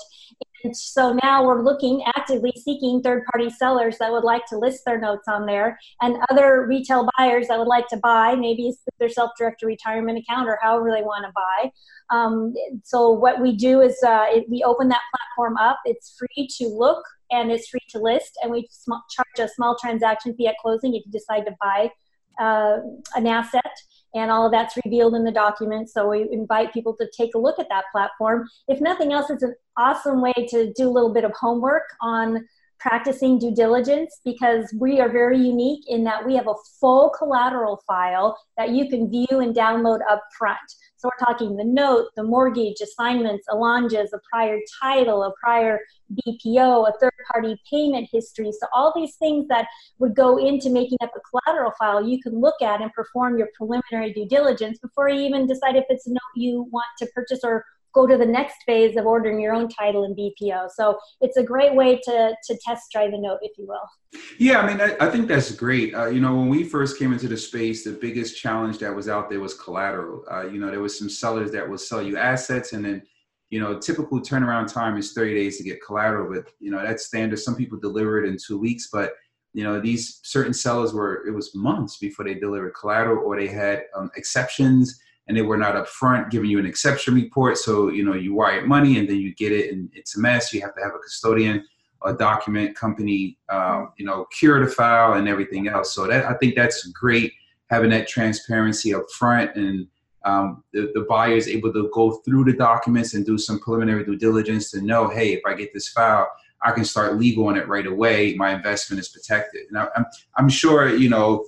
and 0.63 0.75
so 0.75 1.17
now 1.23 1.45
we're 1.45 1.63
looking 1.63 2.03
actively 2.15 2.53
seeking 2.63 3.01
third 3.01 3.23
party 3.31 3.49
sellers 3.49 3.97
that 3.99 4.11
would 4.11 4.23
like 4.23 4.45
to 4.47 4.57
list 4.57 4.83
their 4.85 4.99
notes 4.99 5.27
on 5.27 5.45
there 5.45 5.79
and 6.01 6.17
other 6.29 6.65
retail 6.67 7.07
buyers 7.17 7.47
that 7.47 7.57
would 7.57 7.67
like 7.67 7.87
to 7.89 7.97
buy, 7.97 8.35
maybe 8.35 8.73
their 8.99 9.09
self 9.09 9.31
directed 9.37 9.65
retirement 9.65 10.17
account 10.19 10.47
or 10.47 10.59
however 10.61 10.91
they 10.91 11.01
want 11.01 11.25
to 11.25 11.31
buy. 11.33 11.71
Um, 12.15 12.53
so 12.83 13.11
what 13.11 13.41
we 13.41 13.55
do 13.55 13.81
is 13.81 13.97
uh, 14.05 14.25
it, 14.29 14.45
we 14.49 14.63
open 14.63 14.89
that 14.89 15.01
platform 15.15 15.57
up. 15.57 15.79
It's 15.85 16.17
free 16.17 16.47
to 16.57 16.67
look 16.67 17.03
and 17.31 17.51
it's 17.51 17.69
free 17.69 17.79
to 17.89 17.99
list, 17.99 18.31
and 18.41 18.51
we 18.51 18.67
sm- 18.71 18.93
charge 19.11 19.47
a 19.47 19.53
small 19.53 19.77
transaction 19.79 20.33
fee 20.35 20.47
at 20.47 20.55
closing 20.61 20.95
if 20.95 21.03
you 21.05 21.11
decide 21.11 21.45
to 21.45 21.55
buy 21.61 21.91
uh, 22.39 22.77
an 23.15 23.27
asset 23.27 23.71
and 24.13 24.31
all 24.31 24.45
of 24.45 24.51
that's 24.51 24.75
revealed 24.83 25.15
in 25.15 25.23
the 25.23 25.31
document. 25.31 25.89
So 25.89 26.09
we 26.09 26.27
invite 26.31 26.73
people 26.73 26.95
to 26.99 27.09
take 27.15 27.35
a 27.35 27.37
look 27.37 27.59
at 27.59 27.69
that 27.69 27.85
platform. 27.91 28.47
If 28.67 28.81
nothing 28.81 29.13
else, 29.13 29.29
it's 29.29 29.43
an 29.43 29.55
awesome 29.77 30.21
way 30.21 30.33
to 30.49 30.73
do 30.73 30.87
a 30.87 30.91
little 30.91 31.13
bit 31.13 31.23
of 31.23 31.31
homework 31.39 31.83
on 32.01 32.45
practicing 32.79 33.37
due 33.37 33.53
diligence 33.53 34.21
because 34.23 34.73
we 34.79 34.99
are 34.99 35.09
very 35.09 35.37
unique 35.37 35.83
in 35.87 36.03
that 36.05 36.25
we 36.25 36.35
have 36.35 36.47
a 36.47 36.53
full 36.79 37.09
collateral 37.17 37.81
file 37.85 38.37
that 38.57 38.69
you 38.69 38.89
can 38.89 39.09
view 39.09 39.39
and 39.39 39.53
download 39.55 39.99
up 40.09 40.23
front. 40.37 40.59
So 40.99 41.07
we're 41.07 41.25
talking 41.25 41.55
the 41.55 41.63
note, 41.63 42.09
the 42.17 42.23
mortgage, 42.23 42.81
assignments, 42.81 43.47
allonges, 43.49 44.11
a 44.11 44.19
prior 44.29 44.59
title, 44.81 45.23
a 45.23 45.31
prior 45.41 45.79
BPO, 46.27 46.89
a 46.89 46.93
third 46.99 47.13
party 47.31 47.55
payment 47.71 48.09
history. 48.11 48.51
So 48.51 48.67
all 48.73 48.91
these 48.93 49.15
things 49.15 49.47
that 49.47 49.67
would 49.99 50.13
go 50.13 50.35
into 50.35 50.69
making 50.69 50.97
up 51.01 51.11
a 51.15 51.21
collateral 51.21 51.71
file, 51.79 52.05
you 52.05 52.21
can 52.21 52.41
look 52.41 52.61
at 52.61 52.81
and 52.81 52.91
perform 52.91 53.37
your 53.37 53.47
preliminary 53.55 54.11
due 54.11 54.27
diligence 54.27 54.77
before 54.79 55.07
you 55.07 55.21
even 55.21 55.47
decide 55.47 55.77
if 55.77 55.85
it's 55.87 56.05
a 56.05 56.09
note 56.09 56.19
you 56.35 56.67
want 56.69 56.87
to 56.97 57.07
purchase 57.15 57.39
or 57.45 57.63
go 57.99 58.07
to 58.07 58.17
the 58.17 58.25
next 58.25 58.57
phase 58.65 58.95
of 58.95 59.05
ordering 59.05 59.39
your 59.39 59.53
own 59.53 59.67
title 59.67 60.03
and 60.03 60.17
BPO. 60.17 60.69
So 60.75 60.97
it's 61.21 61.37
a 61.37 61.43
great 61.43 61.75
way 61.75 61.99
to, 62.05 62.35
to 62.47 62.59
test 62.65 62.91
drive 62.91 63.13
a 63.13 63.17
note, 63.17 63.39
if 63.41 63.57
you 63.57 63.67
will. 63.67 64.21
Yeah, 64.37 64.59
I 64.59 64.67
mean, 64.67 64.81
I, 64.81 64.95
I 65.05 65.09
think 65.09 65.27
that's 65.27 65.51
great. 65.51 65.93
Uh, 65.93 66.07
you 66.07 66.19
know, 66.19 66.35
when 66.35 66.49
we 66.49 66.63
first 66.63 66.97
came 66.97 67.13
into 67.13 67.27
the 67.27 67.37
space, 67.37 67.83
the 67.83 67.91
biggest 67.91 68.37
challenge 68.37 68.79
that 68.79 68.95
was 68.95 69.09
out 69.09 69.29
there 69.29 69.39
was 69.39 69.53
collateral. 69.53 70.23
Uh, 70.31 70.45
you 70.47 70.59
know, 70.59 70.69
there 70.69 70.79
was 70.79 70.97
some 70.97 71.09
sellers 71.09 71.51
that 71.51 71.69
would 71.69 71.79
sell 71.79 72.01
you 72.01 72.17
assets 72.17 72.73
and 72.73 72.85
then 72.85 73.01
you 73.49 73.59
know, 73.59 73.79
typical 73.79 74.21
turnaround 74.21 74.71
time 74.71 74.95
is 74.95 75.13
30 75.13 75.33
days 75.33 75.57
to 75.57 75.63
get 75.63 75.83
collateral, 75.83 76.31
but 76.31 76.53
you 76.59 76.69
know, 76.69 76.83
that's 76.83 77.07
standard. 77.07 77.39
Some 77.39 77.55
people 77.55 77.79
deliver 77.79 78.23
it 78.23 78.29
in 78.29 78.37
two 78.37 78.59
weeks, 78.59 78.89
but 78.93 79.13
you 79.53 79.63
know, 79.63 79.81
these 79.81 80.19
certain 80.21 80.53
sellers 80.53 80.93
were, 80.93 81.25
it 81.27 81.31
was 81.31 81.55
months 81.55 81.97
before 81.97 82.25
they 82.25 82.35
delivered 82.35 82.75
collateral 82.79 83.25
or 83.25 83.39
they 83.39 83.47
had 83.47 83.85
um, 83.95 84.11
exceptions 84.15 85.01
and 85.29 85.37
they 85.37 85.43
were 85.43 85.57
not 85.57 85.75
upfront 85.75 86.31
giving 86.31 86.49
you 86.49 86.57
an 86.57 86.65
exception 86.65 87.13
report. 87.13 87.57
So, 87.57 87.89
you 87.89 88.03
know, 88.03 88.15
you 88.15 88.33
wire 88.33 88.65
money 88.65 88.97
and 88.97 89.07
then 89.07 89.17
you 89.17 89.33
get 89.35 89.51
it 89.51 89.71
and 89.71 89.89
it's 89.93 90.17
a 90.17 90.19
mess. 90.19 90.51
You 90.51 90.59
have 90.61 90.75
to 90.75 90.81
have 90.81 90.91
a 90.95 90.99
custodian, 90.99 91.63
a 92.03 92.13
document 92.13 92.75
company, 92.75 93.37
um, 93.49 93.93
you 93.97 94.05
know, 94.05 94.25
cure 94.37 94.59
the 94.65 94.71
file 94.71 95.13
and 95.13 95.29
everything 95.29 95.67
else. 95.67 95.93
So 95.93 96.07
that 96.07 96.25
I 96.25 96.33
think 96.33 96.55
that's 96.55 96.85
great 96.87 97.31
having 97.69 97.91
that 97.91 98.07
transparency 98.07 98.93
up 98.93 99.05
front 99.11 99.55
and 99.55 99.87
um, 100.25 100.63
the, 100.73 100.91
the 100.93 101.05
buyer 101.07 101.35
is 101.35 101.47
able 101.47 101.71
to 101.73 101.89
go 101.93 102.11
through 102.25 102.45
the 102.45 102.53
documents 102.53 103.13
and 103.13 103.25
do 103.25 103.37
some 103.37 103.59
preliminary 103.59 104.03
due 104.03 104.17
diligence 104.17 104.71
to 104.71 104.81
know, 104.81 105.07
hey, 105.07 105.33
if 105.33 105.41
I 105.45 105.53
get 105.53 105.73
this 105.73 105.89
file, 105.89 106.27
I 106.61 106.71
can 106.71 106.83
start 106.83 107.17
legal 107.17 107.47
on 107.47 107.55
it 107.55 107.67
right 107.67 107.85
away. 107.85 108.33
My 108.35 108.53
investment 108.53 108.99
is 108.99 109.09
protected. 109.09 109.67
Now, 109.71 109.89
I'm, 109.95 110.05
I'm 110.35 110.49
sure, 110.49 110.93
you 110.93 111.09
know, 111.09 111.45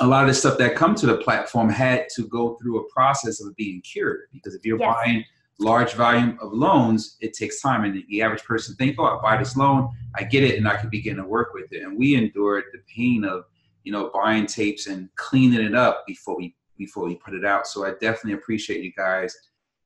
a 0.00 0.06
lot 0.06 0.22
of 0.22 0.28
the 0.28 0.34
stuff 0.34 0.58
that 0.58 0.74
come 0.74 0.94
to 0.94 1.06
the 1.06 1.16
platform 1.18 1.68
had 1.68 2.06
to 2.14 2.26
go 2.28 2.54
through 2.54 2.80
a 2.80 2.92
process 2.92 3.40
of 3.40 3.54
being 3.56 3.80
cured 3.82 4.22
because 4.32 4.54
if 4.54 4.64
you're 4.64 4.78
yes. 4.78 4.94
buying 4.94 5.24
large 5.60 5.92
volume 5.92 6.36
of 6.40 6.52
loans 6.52 7.16
it 7.20 7.32
takes 7.32 7.60
time 7.60 7.84
and 7.84 8.02
the 8.08 8.22
average 8.22 8.42
person 8.42 8.74
think 8.74 8.96
oh 8.98 9.04
i 9.04 9.22
buy 9.22 9.36
this 9.36 9.56
loan 9.56 9.88
i 10.16 10.24
get 10.24 10.42
it 10.42 10.58
and 10.58 10.66
i 10.66 10.76
can 10.76 10.90
begin 10.90 11.16
to 11.16 11.24
work 11.24 11.54
with 11.54 11.72
it. 11.72 11.82
And 11.82 11.96
we 11.96 12.16
endured 12.16 12.64
the 12.72 12.80
pain 12.92 13.24
of 13.24 13.44
you 13.84 13.92
know 13.92 14.10
buying 14.12 14.46
tapes 14.46 14.86
and 14.86 15.08
cleaning 15.16 15.64
it 15.64 15.74
up 15.74 16.04
before 16.06 16.36
we 16.36 16.56
before 16.76 17.04
we 17.04 17.14
put 17.14 17.34
it 17.34 17.44
out. 17.44 17.66
So 17.66 17.86
i 17.86 17.90
definitely 17.92 18.32
appreciate 18.32 18.82
you 18.82 18.92
guys 18.96 19.34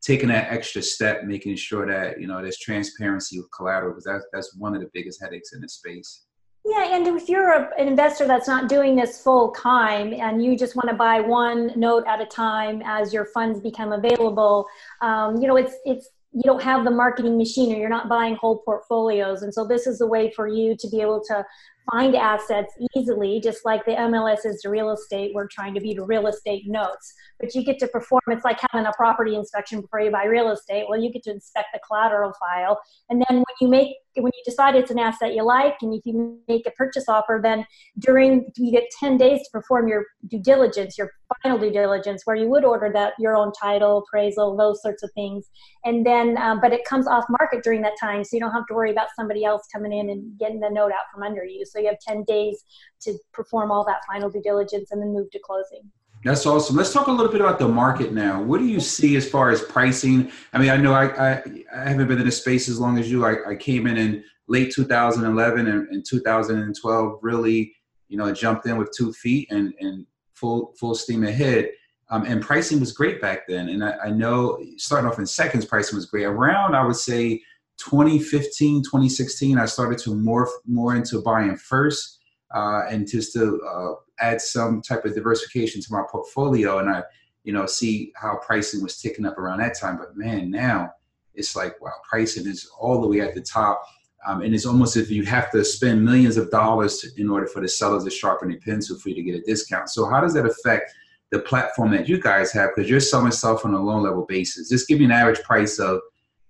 taking 0.01 0.29
that 0.29 0.51
extra 0.53 0.81
step 0.81 1.25
making 1.25 1.57
sure 1.57 1.87
that 1.87 2.21
you 2.21 2.27
know 2.27 2.41
there's 2.41 2.59
transparency 2.59 3.39
with 3.39 3.51
collateral 3.51 3.93
because 3.93 4.05
that's, 4.05 4.25
that's 4.33 4.57
one 4.57 4.75
of 4.75 4.81
the 4.81 4.91
biggest 4.95 5.21
headaches 5.21 5.53
in 5.53 5.61
the 5.61 5.69
space 5.69 6.25
yeah, 6.69 6.95
and 6.95 7.07
if 7.07 7.29
you're 7.29 7.51
a, 7.51 7.71
an 7.79 7.89
investor 7.89 8.27
that's 8.27 8.47
not 8.47 8.69
doing 8.69 8.95
this 8.95 9.23
full 9.23 9.53
time 9.53 10.13
and 10.13 10.45
you 10.45 10.57
just 10.57 10.77
want 10.77 10.89
to 10.91 10.95
buy 10.95 11.21
one 11.21 11.73
note 11.77 12.05
at 12.07 12.21
a 12.21 12.27
time 12.27 12.83
as 12.85 13.13
your 13.13 13.25
funds 13.25 13.59
become 13.61 13.93
available, 13.93 14.67
um, 15.01 15.41
you 15.41 15.49
know, 15.49 15.57
it's 15.57 15.75
it's 15.87 16.11
you 16.33 16.43
don't 16.43 16.63
have 16.63 16.85
the 16.85 16.91
marketing 16.91 17.39
machine 17.39 17.75
or 17.75 17.79
you're 17.79 17.89
not 17.89 18.09
buying 18.09 18.37
whole 18.37 18.59
portfolios, 18.59 19.43
and 19.43 19.53
so 19.53 19.67
this 19.67 19.87
is 19.87 20.03
a 20.03 20.07
way 20.07 20.31
for 20.31 20.47
you 20.47 20.77
to 20.77 20.89
be 20.89 21.01
able 21.01 21.23
to 21.25 21.45
find 21.91 22.15
assets 22.15 22.73
easily, 22.97 23.41
just 23.41 23.65
like 23.65 23.85
the 23.85 23.93
MLS 23.93 24.45
is 24.45 24.61
to 24.63 24.71
real 24.71 24.91
estate. 24.91 25.33
We're 25.35 25.49
trying 25.49 25.75
to 25.75 25.81
be 25.81 25.95
to 25.95 26.05
real 26.05 26.27
estate 26.27 26.65
notes, 26.67 27.13
but 27.41 27.55
you 27.55 27.65
get 27.65 27.79
to 27.81 27.89
perform. 27.89 28.23
It's 28.29 28.45
like 28.45 28.59
having 28.71 28.87
a 28.87 28.93
property 28.93 29.35
inspection 29.35 29.81
before 29.81 30.01
you 30.01 30.11
buy 30.11 30.25
real 30.25 30.51
estate. 30.51 30.87
Well, 30.89 31.01
you 31.01 31.13
get 31.13 31.23
to 31.25 31.31
inspect 31.31 31.69
the 31.73 31.81
collateral 31.87 32.33
file, 32.39 32.81
and 33.11 33.23
then 33.29 33.37
when 33.37 33.45
you 33.61 33.69
make 33.69 33.97
when 34.17 34.33
you 34.35 34.43
decide 34.45 34.75
it's 34.75 34.91
an 34.91 34.99
asset 34.99 35.35
you 35.35 35.45
like, 35.45 35.77
and 35.81 35.95
if 35.95 36.05
you 36.05 36.39
make 36.49 36.67
a 36.67 36.71
purchase 36.73 37.05
offer, 37.09 37.41
then 37.43 37.65
during 38.01 38.51
you 38.57 38.73
get 38.73 38.85
10 38.99 39.17
days 39.17 39.41
to 39.45 39.51
perform 39.53 39.87
your 39.87 40.07
due 40.27 40.41
diligence, 40.41 40.99
your 40.99 41.13
final 41.43 41.59
due 41.59 41.71
diligence, 41.71 42.23
where 42.25 42.37
you 42.37 42.49
would 42.49 42.65
order 42.65 42.91
that 42.93 43.13
your 43.19 43.37
own 43.37 43.53
title, 43.53 43.99
appraisal, 43.99 44.57
those 44.57 44.83
sorts 44.83 45.03
of 45.03 45.11
things, 45.15 45.47
and 45.85 46.05
then 46.05 46.37
um, 46.39 46.61
but 46.61 46.73
it 46.73 46.85
comes 46.85 47.07
off 47.07 47.25
market 47.39 47.63
during 47.63 47.83
that 47.83 47.95
time, 48.01 48.25
so 48.25 48.31
you 48.37 48.41
don't 48.41 48.53
have 48.53 48.67
to 48.67 48.75
worry 48.75 48.91
about 48.91 49.09
somebody 49.17 49.45
else 49.45 49.63
coming 49.73 49.93
in 49.93 50.11
and 50.11 50.39
getting 50.39 50.61
the 50.61 50.71
note 50.71 50.93
out 50.93 51.07
from 51.13 51.23
under 51.23 51.45
you. 51.45 51.65
So 51.65 51.78
you 51.81 51.89
have 51.89 52.01
10 52.01 52.25
days 52.25 52.65
to 53.01 53.15
perform 53.33 53.71
all 53.71 53.85
that 53.85 54.01
final 54.07 54.31
due 54.31 54.43
diligence 54.43 54.91
and 54.91 55.01
then 55.01 55.13
move 55.13 55.31
to 55.31 55.39
closing. 55.39 55.91
That's 56.25 56.47
awesome. 56.47 56.77
Let's 56.77 56.93
talk 56.93 57.07
a 57.07 57.13
little 57.13 57.31
bit 57.31 57.41
about 57.41 57.59
the 57.59 57.69
market 57.69 58.13
now. 58.13 58.43
What 58.43 58.59
do 58.59 58.67
you 58.67 58.81
see 58.81 59.15
as 59.17 59.29
far 59.29 59.51
as 59.51 59.63
pricing? 59.63 60.33
I 60.53 60.59
mean, 60.59 60.71
I 60.71 60.77
know 60.77 60.93
I, 60.93 61.07
I, 61.07 61.43
I 61.75 61.89
haven't 61.89 62.09
been 62.09 62.19
in 62.19 62.27
the 62.27 62.33
space 62.33 62.69
as 62.69 62.81
long 62.81 62.99
as 62.99 63.11
you. 63.11 63.25
I, 63.25 63.51
I 63.51 63.55
came 63.55 63.87
in 63.87 63.97
in 63.97 64.25
late 64.49 64.73
2011 64.73 65.69
and, 65.69 65.89
and 65.89 66.05
2012 66.05 67.19
really, 67.23 67.73
you 68.09 68.17
know, 68.17 68.33
jumped 68.33 68.67
in 68.67 68.77
with 68.77 68.91
two 68.97 69.13
feet 69.13 69.49
and, 69.53 69.73
and 69.79 70.07
full 70.35 70.75
full 70.79 70.95
steam 70.95 71.25
ahead. 71.25 71.71
Um, 72.11 72.25
and 72.25 72.43
pricing 72.43 72.81
was 72.81 72.93
great 72.93 73.21
back 73.21 73.47
then. 73.47 73.69
And 73.69 73.85
I, 73.85 73.97
I, 74.05 74.11
know 74.11 74.59
starting 74.79 75.09
off 75.09 75.19
in 75.19 75.27
seconds, 75.27 75.67
pricing 75.67 75.97
was 75.97 76.07
great. 76.07 76.25
Around, 76.25 76.75
I 76.75 76.85
would 76.87 76.97
say 76.97 77.43
2015, 77.79 78.83
2016, 78.83 79.59
I 79.59 79.67
started 79.67 79.99
to 80.01 80.11
morph 80.11 80.51
more 80.67 80.97
into 80.97 81.23
buying 81.23 81.57
first 81.57 82.19
uh, 82.55 82.83
and 82.91 83.07
just 83.07 83.33
to 83.35 83.61
uh, 83.63 83.95
add 84.21 84.41
some 84.41 84.83
type 84.83 85.05
of 85.05 85.15
diversification 85.15 85.81
to 85.81 85.89
my 85.91 86.03
portfolio. 86.11 86.79
And 86.79 86.91
I, 86.91 87.03
you 87.45 87.53
know, 87.53 87.67
see 87.67 88.13
how 88.17 88.39
pricing 88.45 88.83
was 88.83 89.01
ticking 89.01 89.27
up 89.27 89.39
around 89.39 89.59
that 89.59 89.79
time. 89.79 89.97
But 89.97 90.17
man, 90.17 90.51
now 90.51 90.93
it's 91.35 91.55
like, 91.55 91.81
wow, 91.81 91.93
pricing 92.09 92.47
is 92.47 92.69
all 92.79 93.01
the 93.01 93.07
way 93.07 93.21
at 93.21 93.35
the 93.35 93.41
top. 93.41 93.83
Um, 94.27 94.43
and 94.43 94.55
it's 94.55 94.67
almost 94.67 94.97
if 94.97 95.11
you 95.11 95.25
have 95.25 95.51
to 95.53 95.65
spend 95.65 96.05
millions 96.05 96.37
of 96.37 96.51
dollars 96.51 97.07
in 97.17 97.31
order 97.31 97.47
for 97.47 97.61
the 97.61 97.69
sellers 97.69 98.05
to 98.05 98.11
sharpen 98.11 98.49
their 98.49 98.59
pencil 98.59 98.99
for 98.99 99.11
you 99.11 99.15
to 99.15 99.23
get 99.23 99.37
a 99.37 99.43
discount. 99.43 99.89
So 99.89 100.11
how 100.11 100.21
does 100.21 100.35
that 100.35 100.45
affect 100.45 100.93
the 101.31 101.39
platform 101.39 101.93
that 101.93 102.09
you 102.09 102.21
guys 102.21 102.51
have? 102.53 102.71
Because 102.75 102.91
you're 102.91 102.99
selling 102.99 103.31
stuff 103.31 103.65
on 103.65 103.75
a 103.75 103.81
loan 103.81 104.03
level 104.03 104.27
basis. 104.27 104.69
Just 104.69 104.89
give 104.89 104.99
me 104.99 105.05
an 105.05 105.13
average 105.13 105.41
price 105.43 105.79
of, 105.79 106.01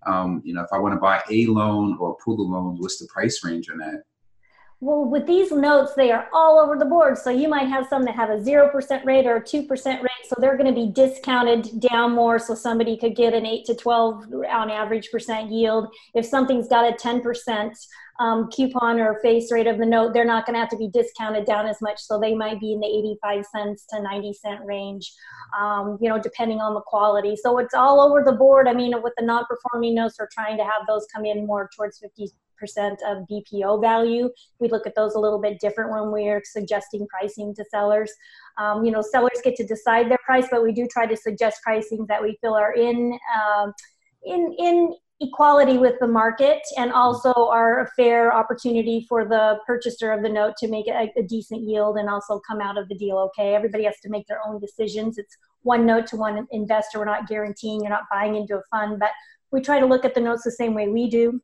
um, 0.09 0.43
you 0.45 0.55
know, 0.55 0.63
if 0.63 0.73
I 0.73 0.79
want 0.79 0.95
to 0.95 1.01
buy 1.01 1.23
a 1.31 1.47
loan 1.47 1.97
or 2.01 2.17
of 2.41 2.49
loans, 2.49 2.81
what's 2.81 2.99
the 2.99 3.07
price 3.07 3.45
range 3.45 3.69
on 3.71 3.79
that? 3.79 4.03
Well, 4.81 5.07
with 5.07 5.27
these 5.27 5.51
notes, 5.51 5.95
they 5.97 6.13
are 6.13 6.29
all 6.33 6.61
over 6.61 6.77
the 6.77 6.85
board. 6.85 7.19
So 7.19 7.31
you 7.31 7.49
might 7.49 7.67
have 7.67 7.89
some 7.89 8.05
that 8.05 8.15
have 8.15 8.31
a 8.31 8.37
0% 8.37 9.05
rate 9.05 9.27
or 9.27 9.37
a 9.37 9.43
2% 9.43 10.03
rate. 10.03 10.11
So 10.29 10.37
they're 10.39 10.57
going 10.57 10.73
to 10.73 10.81
be 10.81 10.93
discounted 10.93 11.81
down 11.81 12.13
more. 12.13 12.39
So 12.39 12.55
somebody 12.55 12.97
could 12.97 13.17
get 13.17 13.35
an 13.35 13.45
8 13.45 13.65
to 13.67 13.75
12 13.75 14.27
on 14.49 14.71
average 14.71 15.11
percent 15.11 15.51
yield. 15.51 15.89
If 16.15 16.27
something's 16.27 16.69
got 16.69 16.89
a 16.89 16.97
10% 16.97 17.73
um, 18.21 18.49
coupon 18.51 19.01
or 19.01 19.19
face 19.21 19.51
rate 19.51 19.67
of 19.67 19.79
the 19.79 19.87
note, 19.87 20.13
they're 20.13 20.25
not 20.25 20.47
going 20.47 20.55
to 20.55 20.61
have 20.61 20.69
to 20.71 20.77
be 20.77 20.89
discounted 20.89 21.45
down 21.45 21.67
as 21.67 21.81
much. 21.81 21.99
So 21.99 22.21
they 22.21 22.37
might 22.37 22.61
be 22.61 22.73
in 22.73 22.79
the 22.79 22.87
85 22.87 23.47
cents 23.47 23.85
to 23.91 24.01
90 24.01 24.33
cent 24.33 24.61
range, 24.65 25.13
um, 25.59 25.99
you 26.01 26.09
know, 26.09 26.21
depending 26.21 26.61
on 26.61 26.75
the 26.75 26.83
quality. 26.83 27.35
So 27.35 27.59
it's 27.59 27.75
all 27.75 28.01
over 28.01 28.23
the 28.25 28.37
board. 28.37 28.69
I 28.69 28.75
mean, 28.75 28.95
with 29.03 29.15
the 29.17 29.25
non 29.25 29.45
performing 29.47 29.97
notes, 29.97 30.17
we're 30.21 30.29
trying 30.33 30.57
to 30.57 30.65
have 30.65 30.87
those 30.87 31.05
come 31.13 31.25
in 31.25 31.47
more 31.47 31.69
towards 31.77 31.99
50 31.99 32.23
percent 32.23 32.43
of 33.07 33.25
BPO 33.31 33.81
value. 33.81 34.31
We 34.59 34.69
look 34.69 34.87
at 34.87 34.95
those 34.95 35.15
a 35.15 35.21
little 35.21 35.41
bit 35.41 35.61
different 35.61 35.91
when 35.91 36.11
we're 36.11 36.43
suggesting 36.45 37.07
pricing 37.09 37.55
to 37.55 37.65
sellers. 37.71 38.13
Um, 38.59 38.85
you 38.85 38.91
know, 38.91 39.03
sellers 39.03 39.41
get 39.43 39.57
to 39.57 39.67
decide 39.67 40.11
their 40.11 40.19
price, 40.25 40.47
but 40.51 40.63
we 40.63 40.73
do 40.73 40.87
try 40.87 41.07
to 41.07 41.17
suggest 41.17 41.63
pricing 41.63 42.07
that 42.09 42.23
we 42.23 42.37
feel 42.41 42.55
are 42.55 42.75
in 42.75 43.19
uh, 43.37 43.71
in 44.25 44.55
in 44.59 44.95
equality 45.21 45.79
with 45.79 45.95
the 46.01 46.07
market 46.07 46.61
and 46.77 46.93
also 46.93 47.33
are 47.33 47.81
a 47.81 47.91
fair 47.97 48.33
opportunity 48.33 49.05
for 49.09 49.25
the 49.25 49.59
purchaser 49.67 50.13
of 50.13 50.23
the 50.23 50.29
note 50.29 50.55
to 50.57 50.69
make 50.69 50.87
a, 50.87 51.11
a, 51.17 51.23
decent 51.25 51.63
yield 51.63 51.97
and 51.97 52.09
also 52.09 52.41
come 52.47 52.61
out 52.61 52.79
of 52.79 52.89
the 52.89 52.95
deal 52.95 53.19
okay. 53.19 53.55
Everybody 53.55 53.83
has 53.85 53.99
to 54.05 54.11
make 54.11 54.29
their 54.29 54.39
own 54.47 54.61
decisions. 54.61 55.19
It's 55.19 55.37
one 55.63 55.85
note 55.85 56.07
to 56.09 56.17
one 56.17 56.47
investor. 56.53 57.01
We're 57.01 57.05
not 57.07 57.27
guaranteeing 57.27 57.81
you're 57.81 57.91
not 57.91 58.05
buying 58.13 58.37
into 58.37 58.59
a 58.59 58.63
fund, 58.71 59.01
but 59.01 59.11
we 59.51 59.61
try 59.61 59.81
to 59.81 59.87
look 59.87 60.05
at 60.05 60.15
the 60.15 60.21
notes 60.21 60.45
the 60.45 60.53
same 60.53 60.75
way 60.75 60.89
we 60.89 61.11
do. 61.11 61.41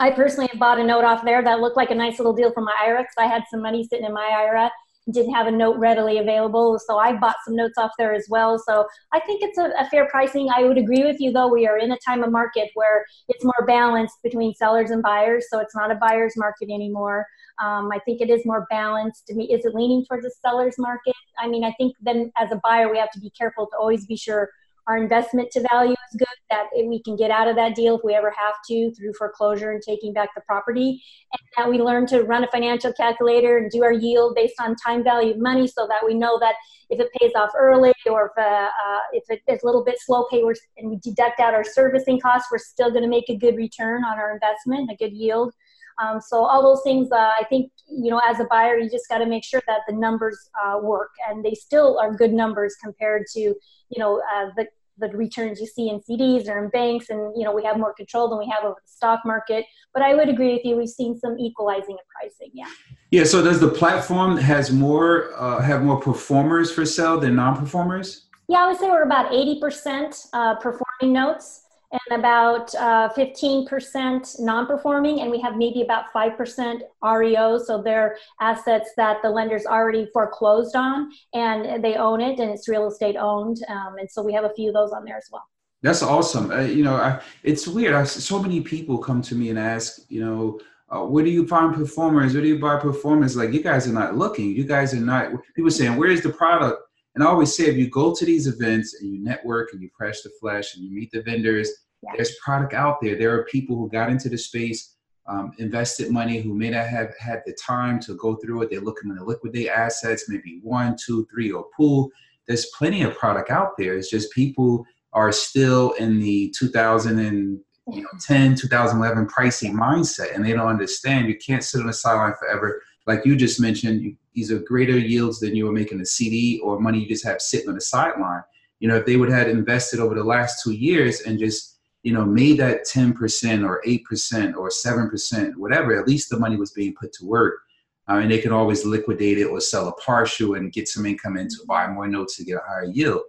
I 0.00 0.10
personally 0.10 0.48
have 0.50 0.58
bought 0.58 0.80
a 0.80 0.84
note 0.84 1.04
off 1.04 1.24
there 1.24 1.44
that 1.44 1.60
looked 1.60 1.76
like 1.76 1.90
a 1.90 1.94
nice 1.94 2.18
little 2.18 2.32
deal 2.32 2.50
for 2.52 2.62
my 2.62 2.74
IRA 2.84 3.02
because 3.02 3.14
I 3.18 3.26
had 3.26 3.44
some 3.50 3.62
money 3.62 3.84
sitting 3.84 4.06
in 4.06 4.14
my 4.14 4.26
IRA 4.26 4.70
didn't 5.12 5.34
have 5.34 5.46
a 5.46 5.50
note 5.50 5.76
readily 5.78 6.18
available. 6.18 6.78
So 6.86 6.98
I 6.98 7.16
bought 7.16 7.36
some 7.44 7.56
notes 7.56 7.78
off 7.78 7.90
there 7.98 8.14
as 8.14 8.26
well. 8.28 8.58
So 8.58 8.86
I 9.12 9.20
think 9.20 9.42
it's 9.42 9.58
a, 9.58 9.70
a 9.78 9.88
fair 9.88 10.08
pricing. 10.08 10.48
I 10.54 10.64
would 10.64 10.78
agree 10.78 11.04
with 11.04 11.20
you 11.20 11.32
though. 11.32 11.48
We 11.48 11.66
are 11.66 11.78
in 11.78 11.92
a 11.92 11.98
time 12.06 12.22
of 12.22 12.30
market 12.30 12.70
where 12.74 13.04
it's 13.28 13.44
more 13.44 13.64
balanced 13.66 14.16
between 14.22 14.54
sellers 14.54 14.90
and 14.90 15.02
buyers. 15.02 15.46
So 15.50 15.58
it's 15.58 15.74
not 15.74 15.90
a 15.90 15.96
buyer's 15.96 16.34
market 16.36 16.70
anymore. 16.70 17.26
Um, 17.62 17.90
I 17.92 17.98
think 18.04 18.20
it 18.20 18.30
is 18.30 18.44
more 18.44 18.66
balanced. 18.70 19.26
To 19.28 19.34
me, 19.34 19.44
is 19.52 19.64
it 19.64 19.74
leaning 19.74 20.04
towards 20.06 20.26
a 20.26 20.30
seller's 20.42 20.76
market? 20.78 21.14
I 21.38 21.48
mean, 21.48 21.64
I 21.64 21.72
think 21.78 21.94
then 22.00 22.30
as 22.38 22.50
a 22.52 22.60
buyer, 22.62 22.90
we 22.90 22.98
have 22.98 23.10
to 23.12 23.20
be 23.20 23.30
careful 23.30 23.66
to 23.66 23.76
always 23.76 24.06
be 24.06 24.16
sure 24.16 24.50
our 24.90 24.98
investment 24.98 25.48
to 25.52 25.64
value 25.70 25.92
is 25.92 26.18
good, 26.18 26.26
that 26.50 26.66
we 26.74 27.00
can 27.04 27.14
get 27.14 27.30
out 27.30 27.46
of 27.46 27.54
that 27.54 27.76
deal 27.76 27.96
if 27.96 28.00
we 28.02 28.12
ever 28.12 28.32
have 28.36 28.54
to 28.68 28.92
through 28.94 29.12
foreclosure 29.16 29.70
and 29.70 29.80
taking 29.80 30.12
back 30.12 30.30
the 30.34 30.40
property. 30.40 31.00
And 31.32 31.40
that 31.56 31.70
we 31.70 31.80
learn 31.80 32.08
to 32.08 32.22
run 32.22 32.42
a 32.42 32.48
financial 32.48 32.92
calculator 32.94 33.58
and 33.58 33.70
do 33.70 33.84
our 33.84 33.92
yield 33.92 34.34
based 34.34 34.56
on 34.60 34.74
time 34.74 35.04
value 35.04 35.34
of 35.34 35.38
money 35.38 35.68
so 35.68 35.86
that 35.86 36.04
we 36.04 36.14
know 36.14 36.40
that 36.40 36.56
if 36.88 36.98
it 36.98 37.08
pays 37.20 37.30
off 37.36 37.50
early 37.56 37.92
or 38.10 38.32
if, 38.36 38.44
uh, 38.44 38.66
uh, 38.66 38.98
if 39.12 39.22
it's 39.28 39.62
a 39.62 39.66
little 39.66 39.84
bit 39.84 39.94
slow 40.00 40.26
pay 40.28 40.42
and 40.78 40.90
we 40.90 40.98
deduct 41.04 41.38
out 41.38 41.54
our 41.54 41.62
servicing 41.62 42.18
costs, 42.18 42.48
we're 42.50 42.58
still 42.58 42.90
going 42.90 43.04
to 43.04 43.08
make 43.08 43.28
a 43.28 43.36
good 43.36 43.54
return 43.54 44.04
on 44.04 44.18
our 44.18 44.34
investment, 44.34 44.90
a 44.90 44.96
good 44.96 45.12
yield. 45.12 45.54
Um, 46.02 46.20
so 46.20 46.44
all 46.44 46.62
those 46.62 46.82
things, 46.82 47.12
uh, 47.12 47.16
I 47.38 47.44
think, 47.48 47.70
you 47.86 48.10
know, 48.10 48.20
as 48.26 48.40
a 48.40 48.44
buyer, 48.44 48.78
you 48.78 48.88
just 48.90 49.08
got 49.08 49.18
to 49.18 49.26
make 49.26 49.44
sure 49.44 49.62
that 49.66 49.80
the 49.86 49.94
numbers 49.94 50.38
uh, 50.64 50.78
work, 50.82 51.10
and 51.28 51.44
they 51.44 51.52
still 51.52 51.98
are 51.98 52.14
good 52.14 52.32
numbers 52.32 52.74
compared 52.82 53.24
to, 53.34 53.40
you 53.40 53.98
know, 53.98 54.22
uh, 54.34 54.46
the 54.56 54.66
the 55.00 55.08
returns 55.08 55.60
you 55.60 55.66
see 55.66 55.88
in 55.88 56.00
CDs 56.00 56.48
or 56.48 56.62
in 56.62 56.70
banks, 56.70 57.10
and 57.10 57.20
you 57.36 57.44
know 57.44 57.52
we 57.52 57.64
have 57.64 57.78
more 57.78 57.94
control 57.94 58.28
than 58.28 58.38
we 58.38 58.48
have 58.48 58.64
over 58.64 58.76
the 58.80 58.92
stock 58.92 59.20
market. 59.24 59.64
But 59.92 60.02
I 60.02 60.14
would 60.14 60.28
agree 60.28 60.52
with 60.52 60.64
you. 60.64 60.76
We've 60.76 60.88
seen 60.88 61.18
some 61.18 61.38
equalizing 61.38 61.94
of 61.94 62.06
pricing. 62.08 62.50
Yeah. 62.52 62.68
Yeah. 63.10 63.24
So 63.24 63.42
does 63.42 63.60
the 63.60 63.68
platform 63.68 64.36
has 64.36 64.70
more 64.70 65.32
uh, 65.36 65.60
have 65.60 65.82
more 65.82 66.00
performers 66.00 66.70
for 66.72 66.86
sale 66.86 67.18
than 67.18 67.36
non-performers? 67.36 68.26
Yeah, 68.48 68.58
I 68.58 68.68
would 68.68 68.78
say 68.78 68.90
we're 68.90 69.02
about 69.02 69.32
eighty 69.32 69.60
percent 69.60 70.26
uh, 70.32 70.54
performing 70.56 71.12
notes 71.12 71.59
and 71.92 72.18
about 72.18 72.74
uh, 72.76 73.08
15% 73.16 74.40
non-performing 74.40 75.20
and 75.20 75.30
we 75.30 75.40
have 75.40 75.56
maybe 75.56 75.82
about 75.82 76.04
5% 76.14 76.80
reo 77.02 77.58
so 77.58 77.82
they're 77.82 78.16
assets 78.40 78.90
that 78.96 79.18
the 79.22 79.30
lenders 79.30 79.66
already 79.66 80.06
foreclosed 80.12 80.76
on 80.76 81.10
and 81.34 81.82
they 81.82 81.94
own 81.94 82.20
it 82.20 82.38
and 82.38 82.50
it's 82.50 82.68
real 82.68 82.86
estate 82.88 83.16
owned 83.16 83.58
um, 83.68 83.96
and 83.98 84.10
so 84.10 84.22
we 84.22 84.32
have 84.32 84.44
a 84.44 84.50
few 84.50 84.68
of 84.68 84.74
those 84.74 84.92
on 84.92 85.04
there 85.04 85.16
as 85.16 85.28
well. 85.32 85.44
That's 85.82 86.02
awesome. 86.02 86.50
Uh, 86.50 86.60
you 86.60 86.84
know 86.84 86.96
I, 86.96 87.20
it's 87.42 87.66
weird. 87.66 87.94
I, 87.94 88.04
so 88.04 88.40
many 88.40 88.60
people 88.60 88.98
come 88.98 89.22
to 89.22 89.34
me 89.34 89.50
and 89.50 89.58
ask 89.58 90.00
you 90.08 90.24
know 90.24 90.60
uh, 90.90 91.04
where 91.04 91.24
do 91.24 91.30
you 91.30 91.46
find 91.46 91.72
performers? 91.74 92.34
Where 92.34 92.42
do 92.42 92.48
you 92.48 92.58
buy 92.58 92.76
performers? 92.76 93.36
Like 93.36 93.52
you 93.52 93.62
guys 93.62 93.86
are 93.86 93.92
not 93.92 94.16
looking. 94.16 94.50
You 94.50 94.64
guys 94.64 94.92
are 94.92 95.00
not 95.00 95.32
people 95.54 95.70
saying 95.70 95.96
where's 95.96 96.22
the 96.22 96.30
product 96.30 96.82
and 97.14 97.24
I 97.24 97.26
always 97.26 97.56
say, 97.56 97.64
if 97.64 97.76
you 97.76 97.88
go 97.88 98.14
to 98.14 98.24
these 98.24 98.46
events 98.46 99.00
and 99.00 99.12
you 99.12 99.22
network 99.22 99.72
and 99.72 99.82
you 99.82 99.90
press 99.96 100.22
the 100.22 100.30
flesh 100.40 100.74
and 100.74 100.84
you 100.84 100.92
meet 100.92 101.10
the 101.10 101.22
vendors, 101.22 101.68
yeah. 102.02 102.12
there's 102.14 102.36
product 102.36 102.72
out 102.72 103.00
there. 103.02 103.16
There 103.16 103.34
are 103.34 103.44
people 103.44 103.76
who 103.76 103.90
got 103.90 104.10
into 104.10 104.28
the 104.28 104.38
space, 104.38 104.94
um, 105.26 105.50
invested 105.58 106.10
money, 106.10 106.40
who 106.40 106.54
may 106.54 106.70
not 106.70 106.86
have 106.86 107.12
had 107.18 107.42
the 107.46 107.52
time 107.54 107.98
to 108.00 108.14
go 108.14 108.36
through 108.36 108.62
it. 108.62 108.70
They're 108.70 108.80
looking 108.80 109.14
to 109.14 109.24
liquidate 109.24 109.68
assets, 109.68 110.28
maybe 110.28 110.60
one, 110.62 110.96
two, 111.04 111.26
three, 111.32 111.50
or 111.50 111.66
pool. 111.76 112.10
There's 112.46 112.66
plenty 112.78 113.02
of 113.02 113.16
product 113.16 113.50
out 113.50 113.72
there. 113.76 113.96
It's 113.96 114.10
just 114.10 114.32
people 114.32 114.86
are 115.12 115.32
still 115.32 115.90
in 115.92 116.20
the 116.20 116.54
2010, 116.56 118.54
2011 118.54 119.26
pricing 119.26 119.74
mindset, 119.76 120.34
and 120.34 120.44
they 120.44 120.52
don't 120.52 120.68
understand. 120.68 121.26
You 121.26 121.36
can't 121.36 121.64
sit 121.64 121.80
on 121.80 121.88
the 121.88 121.92
sideline 121.92 122.34
forever 122.38 122.80
like 123.06 123.24
you 123.24 123.36
just 123.36 123.60
mentioned, 123.60 124.16
these 124.34 124.52
are 124.52 124.58
greater 124.60 124.98
yields 124.98 125.40
than 125.40 125.56
you 125.56 125.66
were 125.66 125.72
making 125.72 126.00
a 126.00 126.06
CD 126.06 126.60
or 126.62 126.80
money 126.80 127.00
you 127.00 127.08
just 127.08 127.24
have 127.24 127.40
sitting 127.40 127.68
on 127.68 127.74
the 127.74 127.80
sideline. 127.80 128.42
You 128.78 128.88
know, 128.88 128.96
if 128.96 129.06
they 129.06 129.16
would 129.16 129.30
have 129.30 129.48
invested 129.48 130.00
over 130.00 130.14
the 130.14 130.24
last 130.24 130.62
two 130.62 130.72
years 130.72 131.22
and 131.22 131.38
just, 131.38 131.78
you 132.02 132.12
know, 132.12 132.24
made 132.24 132.58
that 132.58 132.86
10% 132.86 133.66
or 133.66 133.82
8% 133.86 134.56
or 134.56 134.70
7%, 134.70 135.56
whatever, 135.56 135.98
at 135.98 136.06
least 136.06 136.30
the 136.30 136.38
money 136.38 136.56
was 136.56 136.72
being 136.72 136.94
put 136.94 137.12
to 137.14 137.26
work. 137.26 137.60
Uh, 138.08 138.12
I 138.12 138.20
mean, 138.20 138.28
they 138.28 138.38
can 138.38 138.52
always 138.52 138.84
liquidate 138.84 139.38
it 139.38 139.44
or 139.44 139.60
sell 139.60 139.88
a 139.88 139.92
partial 139.94 140.54
and 140.54 140.72
get 140.72 140.88
some 140.88 141.04
income 141.04 141.36
in 141.36 141.48
to 141.48 141.56
buy 141.66 141.86
more 141.88 142.08
notes 142.08 142.36
to 142.36 142.44
get 142.44 142.56
a 142.56 142.66
higher 142.66 142.84
yield. 142.84 143.22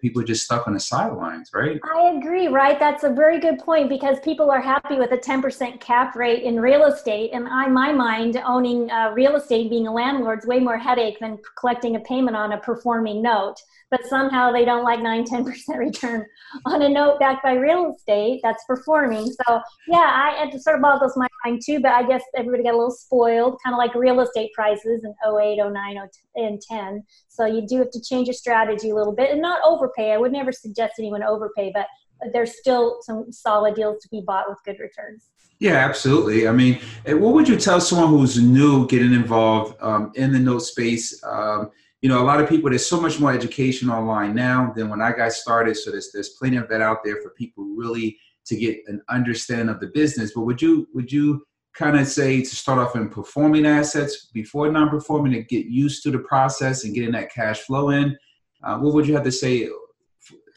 People 0.00 0.20
are 0.22 0.24
just 0.24 0.44
stuck 0.44 0.66
on 0.66 0.74
the 0.74 0.80
sidelines, 0.80 1.50
right? 1.54 1.80
I 1.94 2.10
agree, 2.16 2.48
right? 2.48 2.78
That's 2.78 3.04
a 3.04 3.10
very 3.10 3.40
good 3.40 3.58
point 3.58 3.88
because 3.88 4.18
people 4.20 4.50
are 4.50 4.60
happy 4.60 4.96
with 4.96 5.12
a 5.12 5.18
10% 5.18 5.80
cap 5.80 6.14
rate 6.14 6.42
in 6.42 6.60
real 6.60 6.84
estate. 6.84 7.30
And 7.32 7.46
in 7.46 7.72
my 7.72 7.92
mind, 7.92 8.40
owning 8.44 8.90
uh, 8.90 9.12
real 9.14 9.36
estate, 9.36 9.70
being 9.70 9.86
a 9.86 9.92
landlord, 9.92 10.40
is 10.40 10.46
way 10.46 10.60
more 10.60 10.78
headache 10.78 11.18
than 11.20 11.38
collecting 11.58 11.96
a 11.96 12.00
payment 12.00 12.36
on 12.36 12.52
a 12.52 12.58
performing 12.58 13.22
note 13.22 13.56
but 13.90 14.04
somehow 14.06 14.50
they 14.50 14.64
don't 14.64 14.84
like 14.84 15.00
9 15.00 15.24
10% 15.30 15.76
return 15.76 16.26
on 16.64 16.82
a 16.82 16.88
note 16.88 17.18
backed 17.18 17.42
by 17.42 17.54
real 17.54 17.94
estate 17.94 18.40
that's 18.42 18.64
performing 18.64 19.26
so 19.26 19.60
yeah 19.86 20.10
i 20.12 20.44
it 20.44 20.60
sort 20.60 20.76
of 20.76 20.82
boggles 20.82 21.16
my 21.16 21.28
mind 21.46 21.62
too 21.64 21.80
but 21.80 21.92
i 21.92 22.06
guess 22.06 22.22
everybody 22.36 22.62
got 22.62 22.74
a 22.74 22.76
little 22.76 22.90
spoiled 22.90 23.58
kind 23.64 23.74
of 23.74 23.78
like 23.78 23.94
real 23.94 24.20
estate 24.20 24.52
prices 24.54 25.04
in 25.04 25.14
08 25.26 25.58
09 25.58 25.96
and 26.36 26.60
10 26.60 27.02
so 27.28 27.46
you 27.46 27.66
do 27.66 27.78
have 27.78 27.90
to 27.90 28.00
change 28.00 28.26
your 28.26 28.34
strategy 28.34 28.90
a 28.90 28.94
little 28.94 29.14
bit 29.14 29.30
and 29.30 29.40
not 29.40 29.60
overpay 29.64 30.12
i 30.12 30.16
would 30.16 30.32
never 30.32 30.52
suggest 30.52 30.94
anyone 30.98 31.22
overpay 31.22 31.70
but 31.74 31.86
there's 32.32 32.58
still 32.58 32.98
some 33.02 33.30
solid 33.30 33.74
deals 33.74 34.02
to 34.02 34.08
be 34.08 34.22
bought 34.26 34.48
with 34.48 34.58
good 34.64 34.78
returns 34.78 35.30
yeah, 35.58 35.76
absolutely. 35.76 36.46
I 36.46 36.52
mean, 36.52 36.80
what 37.06 37.32
would 37.32 37.48
you 37.48 37.56
tell 37.56 37.80
someone 37.80 38.10
who's 38.10 38.38
new 38.38 38.86
getting 38.88 39.14
involved 39.14 39.74
um, 39.80 40.12
in 40.14 40.30
the 40.30 40.38
note 40.38 40.58
space? 40.58 41.18
Um, 41.24 41.70
you 42.02 42.10
know, 42.10 42.20
a 42.20 42.26
lot 42.26 42.42
of 42.42 42.48
people, 42.48 42.68
there's 42.68 42.86
so 42.86 43.00
much 43.00 43.18
more 43.18 43.32
education 43.32 43.88
online 43.88 44.34
now 44.34 44.74
than 44.76 44.90
when 44.90 45.00
I 45.00 45.12
got 45.12 45.32
started. 45.32 45.74
So 45.76 45.90
there's, 45.90 46.12
there's 46.12 46.28
plenty 46.28 46.58
of 46.58 46.68
that 46.68 46.82
out 46.82 46.98
there 47.02 47.22
for 47.22 47.30
people 47.30 47.64
really 47.74 48.18
to 48.46 48.56
get 48.56 48.78
an 48.86 49.02
understanding 49.08 49.68
of 49.68 49.80
the 49.80 49.88
business. 49.88 50.32
But 50.34 50.42
would 50.42 50.62
you, 50.62 50.88
would 50.94 51.10
you 51.10 51.44
kind 51.74 51.98
of 51.98 52.06
say 52.06 52.40
to 52.40 52.56
start 52.56 52.78
off 52.78 52.96
in 52.96 53.08
performing 53.08 53.66
assets 53.66 54.26
before 54.32 54.70
non-performing 54.70 55.32
to 55.32 55.42
get 55.42 55.66
used 55.66 56.02
to 56.02 56.10
the 56.10 56.18
process 56.20 56.84
and 56.84 56.94
getting 56.94 57.12
that 57.12 57.32
cash 57.32 57.60
flow 57.60 57.90
in? 57.90 58.16
Uh, 58.62 58.78
what 58.78 58.94
would 58.94 59.06
you 59.06 59.14
have 59.14 59.24
to 59.24 59.32
say 59.32 59.68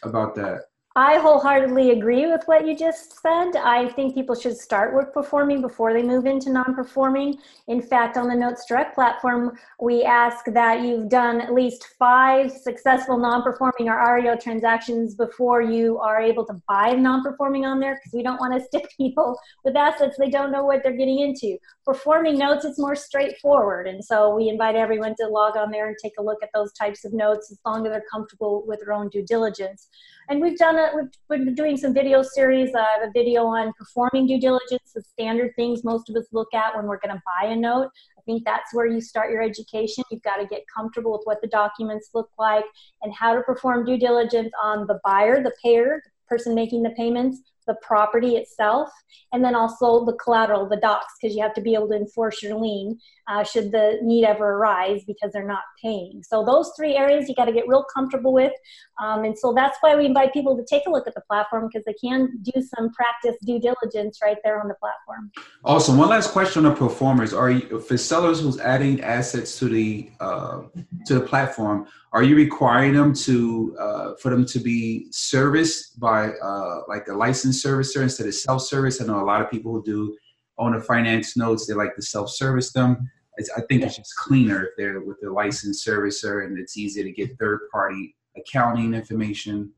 about 0.03 0.36
that? 0.36 0.62
I 0.96 1.19
wholeheartedly 1.19 1.91
agree 1.91 2.25
with 2.25 2.48
what 2.48 2.65
you 2.65 2.75
just 2.75 3.22
said. 3.22 3.55
I 3.55 3.89
think 3.89 4.15
people 4.15 4.34
should 4.34 4.58
start 4.58 4.96
with 4.96 5.13
performing 5.13 5.62
before 5.62 5.93
they 5.93 6.01
move 6.01 6.25
into 6.25 6.50
non 6.50 6.74
performing. 6.74 7.38
In 7.67 7.79
fact, 7.79 8.17
on 8.17 8.27
the 8.27 8.34
Notes 8.34 8.65
Direct 8.67 8.96
platform, 8.96 9.55
we 9.79 10.03
ask 10.03 10.46
that 10.46 10.81
you've 10.81 11.08
done 11.08 11.41
at 11.41 11.53
least 11.53 11.86
five 12.00 12.51
successful 12.51 13.19
non 13.19 13.43
performing 13.43 13.88
or 13.88 14.15
REO 14.15 14.36
transactions 14.36 15.13
before 15.13 15.62
you 15.62 16.00
are 16.00 16.19
able 16.19 16.43
to 16.48 16.60
buy 16.67 16.93
non 16.93 17.22
performing 17.22 17.67
on 17.67 17.79
there 17.79 17.93
because 17.93 18.13
we 18.13 18.24
don't 18.24 18.39
want 18.39 18.60
to 18.60 18.65
stick 18.65 18.89
people 18.98 19.38
with 19.63 19.75
assets 19.75 20.17
they 20.17 20.31
don't 20.31 20.51
know 20.51 20.65
what 20.65 20.81
they're 20.81 20.98
getting 20.98 21.19
into. 21.19 21.55
Performing 21.86 22.39
notes, 22.39 22.65
it's 22.65 22.79
more 22.79 22.96
straightforward. 22.96 23.88
And 23.88 24.03
so 24.03 24.36
we 24.36 24.50
invite 24.50 24.75
everyone 24.75 25.15
to 25.19 25.27
log 25.27 25.55
on 25.55 25.69
there 25.69 25.88
and 25.88 25.96
take 26.01 26.13
a 26.17 26.24
look 26.24 26.39
at 26.41 26.50
those 26.51 26.74
types 26.74 27.05
of 27.05 27.13
notes 27.13 27.51
as 27.51 27.60
long 27.63 27.86
as 27.86 27.91
they're 27.91 28.03
comfortable 28.12 28.63
with 28.65 28.79
their 28.79 28.93
own 28.93 29.10
due 29.10 29.24
diligence. 29.24 29.88
And 30.29 30.39
we've 30.39 30.59
done 30.59 30.77
a 30.77 30.91
we've 31.27 31.43
been 31.43 31.55
doing 31.55 31.75
some 31.75 31.91
video 31.91 32.21
series. 32.21 32.75
I 32.75 32.86
have 33.00 33.09
a 33.09 33.12
video 33.12 33.45
on 33.45 33.74
performing 33.74 34.27
due 34.27 34.39
diligence, 34.39 34.91
the 34.93 35.01
standard 35.01 35.55
things 35.55 35.83
most 35.83 36.07
of 36.07 36.15
us 36.15 36.27
look 36.31 36.53
at 36.53 36.75
when 36.75 36.86
we're 36.86 37.00
going 37.00 37.15
to 37.15 37.21
buy 37.25 37.48
a 37.48 37.55
note. 37.55 37.89
I 38.15 38.21
think 38.27 38.45
that's 38.45 38.71
where 38.71 38.86
you 38.86 39.01
start 39.01 39.31
your 39.31 39.41
education. 39.41 40.03
You've 40.12 40.21
got 40.21 40.36
to 40.36 40.45
get 40.45 40.62
comfortable 40.74 41.13
with 41.13 41.21
what 41.24 41.41
the 41.41 41.48
documents 41.48 42.12
look 42.13 42.29
like 42.38 42.65
and 43.01 43.12
how 43.12 43.33
to 43.33 43.41
perform 43.41 43.86
due 43.86 43.98
diligence 43.98 44.51
on 44.62 44.86
the 44.86 45.00
buyer, 45.03 45.41
the 45.41 45.53
payer, 45.63 46.00
the 46.05 46.12
person 46.27 46.53
making 46.53 46.83
the 46.83 46.91
payments, 46.91 47.41
the 47.70 47.76
property 47.84 48.36
itself, 48.36 48.90
and 49.32 49.46
then 49.46 49.54
also 49.54 50.04
the 50.04 50.14
collateral, 50.14 50.68
the 50.68 50.78
docs, 50.78 51.14
because 51.22 51.36
you 51.36 51.44
have 51.44 51.54
to 51.54 51.62
be 51.62 51.76
able 51.76 51.88
to 51.88 51.96
enforce 51.96 52.42
your 52.42 52.56
lien 52.56 53.00
uh, 53.30 53.44
should 53.44 53.72
the 53.72 54.00
need 54.02 54.26
ever 54.26 54.54
arise 54.56 55.04
because 55.06 55.32
they're 55.32 55.48
not 55.48 55.62
paying. 55.82 56.24
So 56.28 56.44
those 56.44 56.72
three 56.76 56.96
areas 56.96 57.30
you 57.30 57.36
got 57.36 57.46
to 57.46 57.54
get 57.54 57.68
real 57.68 57.86
comfortable 57.96 58.34
with, 58.34 58.54
um, 59.02 59.24
and 59.24 59.38
so 59.38 59.54
that's 59.54 59.78
why 59.82 59.96
we 59.96 60.06
invite 60.08 60.34
people 60.34 60.58
to 60.58 60.66
take 60.66 60.88
a 60.88 60.90
look 60.90 61.08
at 61.08 61.14
the 61.14 61.22
platform 61.30 61.70
because 61.72 61.86
they 61.86 61.94
can 61.94 62.40
do 62.42 62.60
some 62.62 62.92
practice 62.92 63.36
due 63.46 63.60
diligence 63.60 64.18
right 64.24 64.38
there 64.44 64.60
on 64.60 64.68
the 64.68 64.76
platform. 64.76 65.32
Awesome. 65.64 65.98
One 65.98 66.10
last 66.10 66.32
question 66.32 66.66
on 66.66 66.76
performers: 66.76 67.34
Are 67.34 67.52
you 67.52 67.80
for 67.82 67.98
sellers 67.98 68.42
who's 68.42 68.60
adding 68.60 69.02
assets 69.02 69.60
to 69.60 69.70
the 69.70 70.10
uh, 70.20 70.64
to 71.06 71.14
the 71.14 71.22
platform? 71.22 71.88
Are 72.12 72.24
you 72.24 72.36
requiring 72.36 72.94
them 72.94 73.14
to 73.14 73.78
uh, 73.80 74.16
for 74.16 74.32
them 74.32 74.46
to 74.48 74.60
be 74.60 75.08
serviced 75.12 76.00
by 76.00 76.30
uh, 76.30 76.82
like 76.88 77.08
a 77.08 77.14
licensed 77.14 77.59
servicer 77.63 78.01
instead 78.01 78.28
of 78.28 78.36
self 78.36 78.62
service? 78.62 79.01
I 79.01 79.06
know 79.06 79.22
a 79.22 79.25
lot 79.25 79.42
of 79.42 79.50
people 79.51 79.72
who 79.72 79.84
do 79.84 80.18
owner 80.58 80.82
finance 80.82 81.38
notes 81.38 81.66
they 81.66 81.74
like 81.74 81.96
to 81.96 82.01
self 82.01 82.30
service 82.30 82.72
them. 82.72 83.10
It's, 83.38 83.50
I 83.56 83.62
think 83.62 83.84
it's 83.84 83.96
just 83.96 84.16
cleaner 84.16 84.66
if 84.66 84.70
they're 84.78 85.00
with 85.00 85.18
a 85.25 85.30
licensed 85.32 85.86
servicer 85.86 86.46
and 86.46 86.60
it's 86.60 86.78
easy 86.78 87.04
to 87.04 87.12
get 87.12 87.38
third 87.39 87.62
party 87.72 88.16
accounting 88.36 88.94
information. 88.94 89.72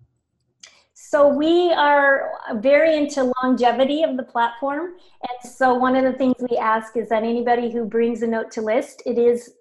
So 0.93 1.27
we 1.27 1.71
are 1.73 2.31
very 2.55 2.95
into 2.95 3.33
longevity 3.43 4.03
of 4.03 4.17
the 4.17 4.23
platform. 4.23 4.91
And 5.27 5.51
so 5.51 5.73
one 5.73 5.95
of 5.95 6.03
the 6.03 6.13
things 6.13 6.35
we 6.49 6.57
ask 6.57 6.95
is 6.95 7.09
that 7.09 7.23
anybody 7.23 7.71
who 7.71 7.85
brings 7.85 8.21
a 8.21 8.27
note 8.27 8.49
to 8.51 8.61
list, 8.61 9.03
it 9.05 9.17
is 9.17 9.51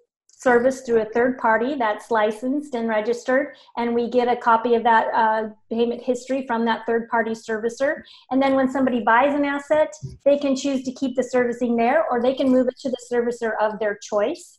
service 0.41 0.81
through 0.81 1.01
a 1.01 1.05
third 1.05 1.37
party 1.37 1.75
that's 1.75 2.09
licensed 2.09 2.73
and 2.73 2.87
registered, 2.87 3.55
and 3.77 3.93
we 3.93 4.09
get 4.09 4.27
a 4.27 4.35
copy 4.35 4.73
of 4.73 4.83
that 4.83 5.07
uh, 5.13 5.49
payment 5.69 6.01
history 6.01 6.45
from 6.47 6.65
that 6.65 6.85
third 6.87 7.07
party 7.09 7.31
servicer. 7.31 8.01
And 8.31 8.41
then 8.41 8.55
when 8.55 8.69
somebody 8.69 9.01
buys 9.01 9.35
an 9.35 9.45
asset, 9.45 9.93
they 10.25 10.37
can 10.37 10.55
choose 10.55 10.83
to 10.83 10.93
keep 10.93 11.15
the 11.15 11.23
servicing 11.23 11.75
there 11.75 12.05
or 12.09 12.21
they 12.21 12.33
can 12.33 12.49
move 12.49 12.67
it 12.67 12.77
to 12.79 12.89
the 12.89 12.97
servicer 13.11 13.51
of 13.61 13.79
their 13.79 13.99
choice. 14.01 14.57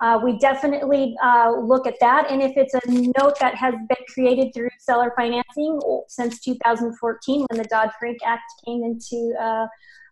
Uh, 0.00 0.20
we 0.22 0.38
definitely 0.38 1.14
uh, 1.22 1.50
look 1.50 1.86
at 1.86 1.94
that. 2.00 2.30
And 2.30 2.42
if 2.42 2.52
it's 2.56 2.74
a 2.74 2.80
note 3.20 3.38
that 3.40 3.54
has 3.54 3.74
been 3.88 4.04
created 4.12 4.52
through 4.54 4.70
seller 4.78 5.12
financing 5.16 5.80
since 6.08 6.40
2014, 6.40 7.46
when 7.50 7.58
the 7.58 7.68
Dodd 7.68 7.90
Frank 7.98 8.18
Act 8.24 8.50
came 8.64 8.82
into 8.82 9.34
uh, 9.40 9.66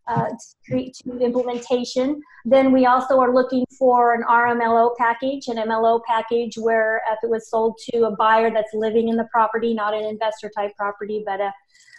uh, 0.08 0.28
to, 0.66 0.92
implementation. 1.20 2.20
Then 2.44 2.72
we 2.72 2.86
also 2.86 3.20
are 3.20 3.32
looking 3.32 3.64
for 3.78 4.14
an 4.14 4.22
RMLO 4.28 4.96
package, 4.96 5.48
an 5.48 5.56
MLO 5.56 6.00
package 6.06 6.56
where 6.56 7.00
if 7.10 7.18
it 7.22 7.30
was 7.30 7.48
sold 7.48 7.78
to 7.90 8.04
a 8.04 8.16
buyer 8.16 8.50
that's 8.50 8.74
living 8.74 9.08
in 9.08 9.16
the 9.16 9.28
property, 9.32 9.74
not 9.74 9.94
an 9.94 10.04
investor 10.04 10.50
type 10.54 10.72
property, 10.76 11.22
but 11.24 11.40
a 11.40 11.52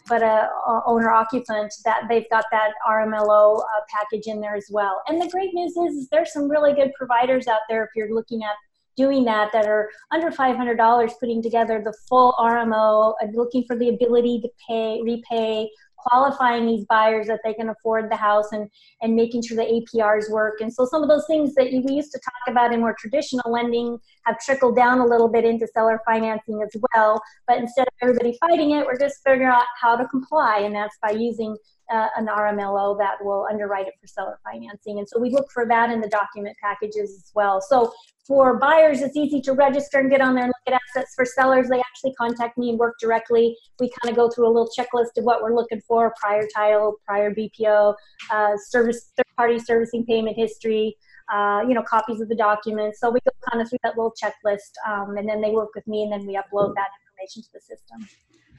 but 0.10 0.22
a, 0.22 0.50
a 0.68 0.84
owner 0.86 1.12
occupant 1.12 1.74
that 1.86 2.02
they've 2.10 2.30
got 2.30 2.44
that 2.52 2.72
RMLO 2.86 3.60
uh, 3.60 3.64
package 3.90 4.28
in 4.28 4.42
there 4.42 4.54
as 4.56 4.68
well. 4.70 5.02
And 5.08 5.22
the 5.22 5.30
great 5.30 5.54
news 5.54 5.78
is, 5.78 5.96
is 5.96 6.10
there's 6.10 6.34
some 6.34 6.50
really 6.50 6.74
good 6.74 6.92
providers 6.98 7.48
out 7.48 7.62
there 7.70 7.86
if 7.86 7.92
you're 7.96 8.14
looking 8.14 8.44
at 8.44 8.56
doing 8.96 9.24
that 9.26 9.52
that 9.54 9.66
are 9.66 9.90
under 10.12 10.30
$500 10.30 11.12
putting 11.20 11.42
together 11.42 11.82
the 11.84 11.94
full 12.08 12.36
RMO, 12.40 13.16
and 13.22 13.36
looking 13.36 13.64
for 13.66 13.76
the 13.76 13.90
ability 13.90 14.42
to 14.42 14.50
pay, 14.68 15.02
repay, 15.04 15.70
qualifying 16.08 16.66
these 16.66 16.86
buyers 16.86 17.28
that 17.28 17.40
they 17.44 17.54
can 17.54 17.70
afford 17.70 18.10
the 18.12 18.16
house 18.16 18.52
and 18.52 18.70
and 19.02 19.16
making 19.16 19.42
sure 19.42 19.58
the 19.58 19.64
APRs 19.96 20.30
work. 20.30 20.62
And 20.62 20.72
so 20.72 20.86
some 20.86 21.04
of 21.04 21.10
those 21.10 21.26
things 21.28 21.54
that 21.56 21.66
we 21.72 21.94
used 21.94 22.12
to 22.12 22.20
talk 22.20 22.52
about 22.54 22.74
in 22.74 22.80
more 22.80 22.96
traditional 22.98 23.52
lending 23.52 23.98
have 24.26 24.40
trickled 24.40 24.76
down 24.76 25.00
a 25.00 25.06
little 25.06 25.30
bit 25.30 25.46
into 25.46 25.68
seller 25.68 26.00
financing 26.06 26.62
as 26.62 26.76
well. 26.94 27.22
But 27.48 27.58
instead 27.58 27.88
of 27.88 27.94
everybody 28.02 28.38
fighting 28.40 28.72
it, 28.72 28.86
we're 28.86 29.00
just 29.00 29.22
figuring 29.26 29.50
out 29.50 29.66
how 29.82 29.96
to 29.96 30.08
comply, 30.08 30.60
and 30.60 30.76
that's 30.76 30.98
by 31.02 31.12
using 31.12 31.58
uh, 31.92 32.08
an 32.16 32.28
RMLO 32.28 32.98
that 32.98 33.16
will 33.22 33.48
underwrite 33.50 33.88
it 33.88 33.94
for 34.00 34.08
seller 34.08 34.40
financing. 34.44 35.00
And 35.00 35.08
so 35.08 35.20
we 35.20 35.30
look 35.30 35.52
for 35.52 35.68
that 35.68 35.90
in 35.90 36.02
the 36.02 36.08
document 36.08 36.56
packages 36.62 37.12
as 37.12 37.32
well. 37.36 37.62
So 37.62 37.92
for 38.26 38.58
buyers, 38.58 39.02
it's 39.02 39.18
easy 39.18 39.42
to 39.42 39.54
register 39.54 40.00
and 40.00 40.10
get 40.10 40.22
on 40.22 40.36
there 40.36 40.46
and 40.46 40.54
look 40.66 40.74
at 40.74 40.82
assets. 40.90 41.14
For 41.16 41.26
sellers, 41.26 41.68
they 41.70 41.80
actually 41.80 42.14
contact 42.14 42.58
me 42.58 42.70
and 42.70 42.80
work 42.80 42.96
directly. 43.00 43.56
We 43.80 43.92
kind 44.02 44.12
of 44.12 44.16
go 44.16 44.30
through 44.30 44.48
a 44.48 44.52
little 44.52 44.70
checklist 44.78 45.18
of 45.18 45.26
what 45.26 45.42
we're 45.42 45.56
looking 45.56 45.82
for 45.88 46.14
prior 46.20 46.48
title, 46.56 46.96
prior 47.06 47.34
BPO, 47.34 47.96
uh, 48.32 48.52
service, 48.70 49.12
third 49.18 49.26
party 49.38 49.60
servicing 49.60 50.06
payment 50.06 50.38
history. 50.38 50.98
Uh, 51.34 51.62
you 51.66 51.74
know, 51.74 51.82
copies 51.82 52.20
of 52.20 52.28
the 52.28 52.36
documents. 52.36 53.00
So 53.00 53.10
we 53.10 53.18
go 53.26 53.32
kind 53.50 53.62
of 53.62 53.70
through 53.70 53.80
that 53.84 53.98
little 53.98 54.14
checklist, 54.22 54.74
um, 54.86 55.16
and 55.16 55.28
then 55.28 55.40
they 55.40 55.52
work 55.52 55.70
with 55.74 55.88
me, 55.88 56.04
and 56.04 56.12
then 56.12 56.28
we 56.28 56.34
upload 56.34 56.76
that 56.76 56.90
information 57.02 57.44
to 57.44 57.50
the 57.54 57.62
system. 57.62 58.06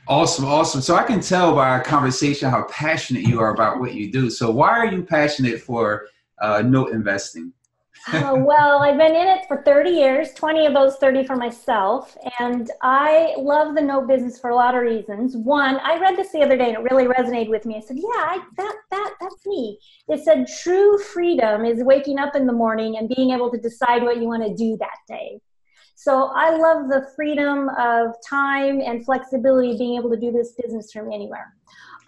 Awesome, 0.08 0.46
awesome. 0.46 0.80
So 0.80 0.96
I 0.96 1.02
can 1.02 1.20
tell 1.20 1.54
by 1.54 1.68
our 1.68 1.82
conversation 1.82 2.50
how 2.50 2.64
passionate 2.64 3.24
you 3.24 3.38
are 3.38 3.52
about 3.52 3.80
what 3.80 3.94
you 3.94 4.10
do. 4.10 4.30
So 4.30 4.50
why 4.50 4.70
are 4.70 4.86
you 4.86 5.02
passionate 5.02 5.60
for 5.60 6.06
uh, 6.40 6.62
note 6.62 6.92
investing? 6.92 7.52
Uh, 8.12 8.34
well, 8.36 8.82
I've 8.82 8.98
been 8.98 9.14
in 9.14 9.28
it 9.28 9.46
for 9.48 9.62
30 9.62 9.90
years, 9.90 10.32
20 10.34 10.66
of 10.66 10.74
those 10.74 10.96
30 10.96 11.24
for 11.24 11.36
myself. 11.36 12.16
And 12.38 12.70
I 12.82 13.34
love 13.38 13.74
the 13.74 13.80
no 13.80 14.06
business 14.06 14.38
for 14.38 14.50
a 14.50 14.54
lot 14.54 14.74
of 14.74 14.82
reasons. 14.82 15.36
One, 15.36 15.76
I 15.82 15.98
read 15.98 16.16
this 16.16 16.32
the 16.32 16.42
other 16.42 16.56
day 16.56 16.74
and 16.74 16.76
it 16.76 16.92
really 16.92 17.06
resonated 17.06 17.48
with 17.48 17.64
me. 17.64 17.76
I 17.76 17.80
said, 17.80 17.96
yeah, 17.96 18.04
I, 18.08 18.38
that, 18.56 18.74
that, 18.90 19.14
that's 19.20 19.46
me. 19.46 19.78
It 20.08 20.22
said 20.22 20.46
true 20.62 20.98
freedom 20.98 21.64
is 21.64 21.82
waking 21.82 22.18
up 22.18 22.36
in 22.36 22.46
the 22.46 22.52
morning 22.52 22.98
and 22.98 23.08
being 23.08 23.30
able 23.30 23.50
to 23.50 23.58
decide 23.58 24.02
what 24.02 24.18
you 24.18 24.24
want 24.24 24.42
to 24.44 24.54
do 24.54 24.76
that 24.78 24.98
day. 25.08 25.40
So 25.96 26.32
I 26.34 26.56
love 26.56 26.88
the 26.88 27.06
freedom 27.16 27.70
of 27.78 28.14
time 28.28 28.80
and 28.80 29.04
flexibility 29.04 29.78
being 29.78 29.96
able 29.96 30.10
to 30.10 30.16
do 30.16 30.32
this 30.32 30.52
business 30.60 30.92
from 30.92 31.12
anywhere. 31.12 31.54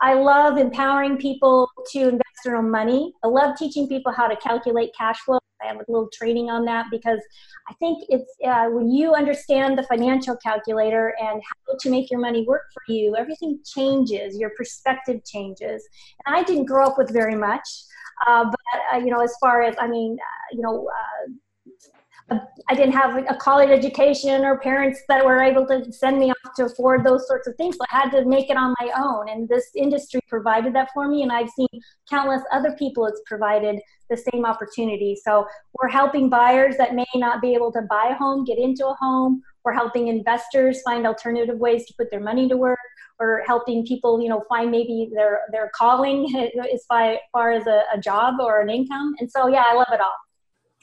I 0.00 0.14
love 0.14 0.58
empowering 0.58 1.16
people 1.16 1.70
to 1.92 2.08
invest 2.08 2.22
their 2.44 2.56
own 2.56 2.70
money. 2.70 3.12
I 3.24 3.28
love 3.28 3.56
teaching 3.56 3.88
people 3.88 4.12
how 4.12 4.26
to 4.28 4.36
calculate 4.36 4.90
cash 4.96 5.18
flow. 5.20 5.38
I 5.62 5.68
have 5.68 5.76
a 5.76 5.84
little 5.88 6.08
training 6.12 6.50
on 6.50 6.64
that 6.66 6.86
because 6.90 7.20
I 7.68 7.74
think 7.74 8.04
it's 8.08 8.30
uh, 8.46 8.66
when 8.66 8.90
you 8.90 9.14
understand 9.14 9.78
the 9.78 9.84
financial 9.84 10.36
calculator 10.36 11.14
and 11.18 11.40
how 11.42 11.76
to 11.78 11.90
make 11.90 12.10
your 12.10 12.20
money 12.20 12.44
work 12.46 12.62
for 12.74 12.82
you, 12.92 13.16
everything 13.16 13.60
changes, 13.64 14.38
your 14.38 14.50
perspective 14.50 15.22
changes. 15.24 15.86
And 16.26 16.36
I 16.36 16.42
didn't 16.42 16.66
grow 16.66 16.86
up 16.86 16.98
with 16.98 17.10
very 17.10 17.34
much, 17.34 17.66
uh, 18.26 18.44
but 18.44 18.80
uh, 18.92 18.98
you 18.98 19.10
know, 19.10 19.20
as 19.20 19.34
far 19.40 19.62
as 19.62 19.74
I 19.80 19.88
mean, 19.88 20.18
uh, 20.20 20.56
you 20.56 20.62
know 20.62 20.88
uh, 20.88 21.32
I 22.28 22.74
didn't 22.74 22.94
have 22.94 23.16
a 23.28 23.34
college 23.36 23.70
education 23.70 24.44
or 24.44 24.58
parents 24.58 25.00
that 25.08 25.24
were 25.24 25.40
able 25.40 25.64
to 25.66 25.92
send 25.92 26.18
me 26.18 26.32
off 26.32 26.54
to 26.56 26.64
afford 26.64 27.04
those 27.04 27.26
sorts 27.28 27.46
of 27.46 27.54
things. 27.54 27.76
So 27.76 27.84
I 27.92 28.00
had 28.00 28.10
to 28.10 28.24
make 28.24 28.50
it 28.50 28.56
on 28.56 28.74
my 28.80 28.90
own. 28.98 29.28
And 29.28 29.48
this 29.48 29.70
industry 29.76 30.20
provided 30.28 30.74
that 30.74 30.88
for 30.92 31.06
me. 31.08 31.22
And 31.22 31.30
I've 31.30 31.50
seen 31.50 31.68
countless 32.10 32.42
other 32.50 32.74
people 32.76 33.06
it's 33.06 33.20
provided 33.26 33.80
the 34.10 34.16
same 34.16 34.44
opportunity. 34.44 35.16
So 35.24 35.46
we're 35.80 35.88
helping 35.88 36.28
buyers 36.28 36.76
that 36.78 36.94
may 36.94 37.06
not 37.14 37.40
be 37.40 37.54
able 37.54 37.70
to 37.72 37.82
buy 37.82 38.08
a 38.10 38.14
home 38.16 38.44
get 38.44 38.58
into 38.58 38.86
a 38.88 38.94
home. 38.94 39.42
We're 39.64 39.72
helping 39.72 40.08
investors 40.08 40.82
find 40.82 41.06
alternative 41.06 41.58
ways 41.58 41.86
to 41.86 41.94
put 41.96 42.10
their 42.10 42.20
money 42.20 42.48
to 42.48 42.56
work. 42.56 42.78
Or 43.18 43.42
helping 43.46 43.86
people, 43.86 44.20
you 44.20 44.28
know, 44.28 44.44
find 44.46 44.70
maybe 44.70 45.08
their 45.14 45.40
their 45.50 45.70
calling 45.74 46.26
as 46.70 46.84
far 47.32 47.50
as 47.50 47.66
a, 47.66 47.84
a 47.94 47.98
job 47.98 48.34
or 48.40 48.60
an 48.60 48.68
income. 48.68 49.14
And 49.20 49.30
so, 49.30 49.46
yeah, 49.46 49.64
I 49.66 49.72
love 49.72 49.86
it 49.90 50.02
all. 50.02 50.12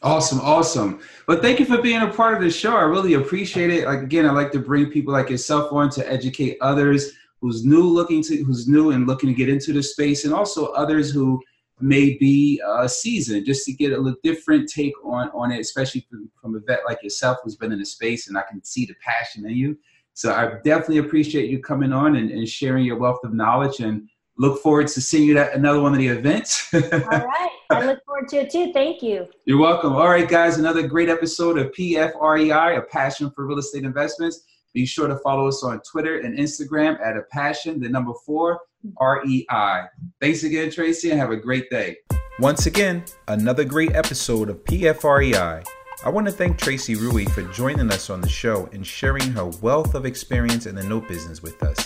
Awesome, 0.04 0.42
awesome. 0.42 1.00
But 1.28 1.42
thank 1.42 1.62
you 1.62 1.66
for 1.66 1.82
being 1.82 2.02
a 2.02 2.12
part 2.12 2.36
of 2.36 2.42
the 2.42 2.50
show. 2.50 2.76
I 2.76 2.82
really 2.82 3.14
appreciate 3.14 3.70
it. 3.70 3.86
Like 3.86 4.02
again, 4.02 4.26
I 4.26 4.32
like 4.32 4.52
to 4.52 4.60
bring 4.60 4.92
people 4.92 5.14
like 5.14 5.30
yourself 5.30 5.72
on 5.72 5.90
to 5.92 6.12
educate 6.12 6.58
others 6.60 7.14
who's 7.40 7.64
new 7.64 7.84
looking 7.84 8.22
to 8.24 8.44
who's 8.44 8.68
new 8.68 8.92
and 8.92 9.08
looking 9.08 9.30
to 9.30 9.36
get 9.36 9.48
into 9.48 9.72
the 9.72 9.82
space, 9.82 10.26
and 10.26 10.34
also 10.34 10.68
others 10.74 11.10
who 11.10 11.42
may 11.80 12.18
be 12.18 12.62
uh, 12.68 12.86
seasoned, 12.86 13.46
just 13.46 13.66
to 13.66 13.72
get 13.72 13.94
a 13.94 13.98
little 13.98 14.20
different 14.24 14.70
take 14.70 14.94
on 15.06 15.30
on 15.30 15.54
it, 15.54 15.62
especially 15.62 16.06
from, 16.10 16.30
from 16.42 16.56
a 16.56 16.60
vet 16.60 16.82
like 16.86 17.02
yourself 17.02 17.38
who's 17.42 17.56
been 17.56 17.72
in 17.72 17.80
the 17.80 17.86
space, 17.86 18.28
and 18.28 18.38
I 18.38 18.42
can 18.42 18.62
see 18.62 18.86
the 18.86 18.96
passion 19.02 19.46
in 19.46 19.56
you. 19.56 19.78
So 20.16 20.34
I 20.34 20.60
definitely 20.66 20.98
appreciate 20.98 21.50
you 21.50 21.60
coming 21.60 21.94
on 21.94 22.18
and, 22.18 22.30
and 22.30 22.48
sharing 22.48 22.84
your 22.84 22.98
wealth 22.98 23.22
of 23.24 23.34
knowledge 23.34 23.80
and 23.80 24.10
look 24.44 24.62
forward 24.62 24.88
to 24.90 25.00
seeing 25.00 25.26
you 25.26 25.38
at 25.38 25.54
another 25.54 25.80
one 25.80 25.94
of 25.94 26.00
the 26.00 26.08
events. 26.08 26.68
All 26.74 26.82
right. 26.82 27.50
I 27.70 27.86
look 27.86 28.04
forward 28.06 28.28
to 28.30 28.42
it 28.42 28.52
too. 28.52 28.74
Thank 28.74 29.02
you. 29.02 29.28
You're 29.46 29.58
welcome. 29.58 29.94
All 29.94 30.10
right, 30.10 30.28
guys, 30.28 30.58
another 30.58 30.86
great 30.86 31.08
episode 31.08 31.58
of 31.58 31.72
PFREI, 31.72 32.78
a 32.78 32.82
passion 32.82 33.32
for 33.32 33.48
real 33.48 33.58
estate 33.58 33.86
investments. 33.86 34.44
Be 34.74 34.86
sure 34.86 35.08
to 35.08 35.18
follow 35.20 35.48
us 35.48 35.64
on 35.64 35.80
Twitter 35.90 36.20
and 36.20 36.38
Instagram 36.38 37.00
at 37.00 37.16
a 37.16 37.22
passion, 37.32 37.80
the 37.80 37.88
number 37.88 38.12
four, 38.26 38.60
REI. 39.00 39.84
Thanks 40.20 40.44
again, 40.44 40.70
Tracey, 40.70 41.12
and 41.12 41.20
have 41.20 41.32
a 41.32 41.38
great 41.38 41.70
day. 41.70 41.96
Once 42.40 42.66
again, 42.66 43.06
another 43.30 43.64
great 43.64 43.96
episode 43.96 44.50
of 44.50 44.62
PFREI. 44.66 45.66
I 46.06 46.10
want 46.10 46.28
to 46.28 46.34
thank 46.34 46.58
Tracey 46.58 46.96
Rewey 46.96 47.30
for 47.30 47.44
joining 47.54 47.90
us 47.92 48.10
on 48.10 48.20
the 48.20 48.28
show 48.28 48.68
and 48.74 48.86
sharing 48.86 49.32
her 49.32 49.46
wealth 49.46 49.96
of 49.96 50.06
experience 50.06 50.66
in 50.66 50.76
the 50.76 50.84
note 50.84 51.08
business 51.08 51.42
with 51.42 51.64
us. 51.64 51.83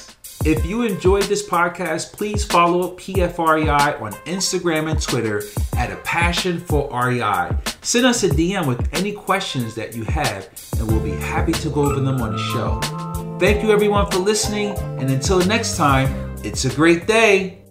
If 0.47 0.65
you 0.65 0.83
enjoyed 0.83 1.23
this 1.23 1.45
podcast, 1.45 2.13
please 2.13 2.45
follow 2.45 2.95
PFREI 2.95 3.99
on 4.01 4.13
Instagram 4.23 4.89
and 4.89 5.01
Twitter 5.01 5.43
at 5.75 5.91
a 5.91 5.97
passion 5.97 6.61
for 6.61 6.87
REI. 6.89 7.49
Send 7.81 8.05
us 8.05 8.23
a 8.23 8.29
DM 8.29 8.65
with 8.65 8.87
any 8.93 9.11
questions 9.11 9.75
that 9.75 9.93
you 9.93 10.05
have, 10.05 10.47
and 10.79 10.87
we'll 10.87 11.03
be 11.03 11.11
happy 11.11 11.51
to 11.51 11.69
go 11.69 11.81
over 11.91 11.99
them 11.99 12.21
on 12.21 12.31
the 12.31 12.37
show. 12.53 12.79
Thank 13.39 13.61
you, 13.61 13.71
everyone, 13.71 14.09
for 14.09 14.19
listening, 14.19 14.69
and 14.99 15.09
until 15.09 15.45
next 15.45 15.75
time, 15.75 16.07
it's 16.45 16.63
a 16.63 16.73
great 16.73 17.07
day. 17.07 17.66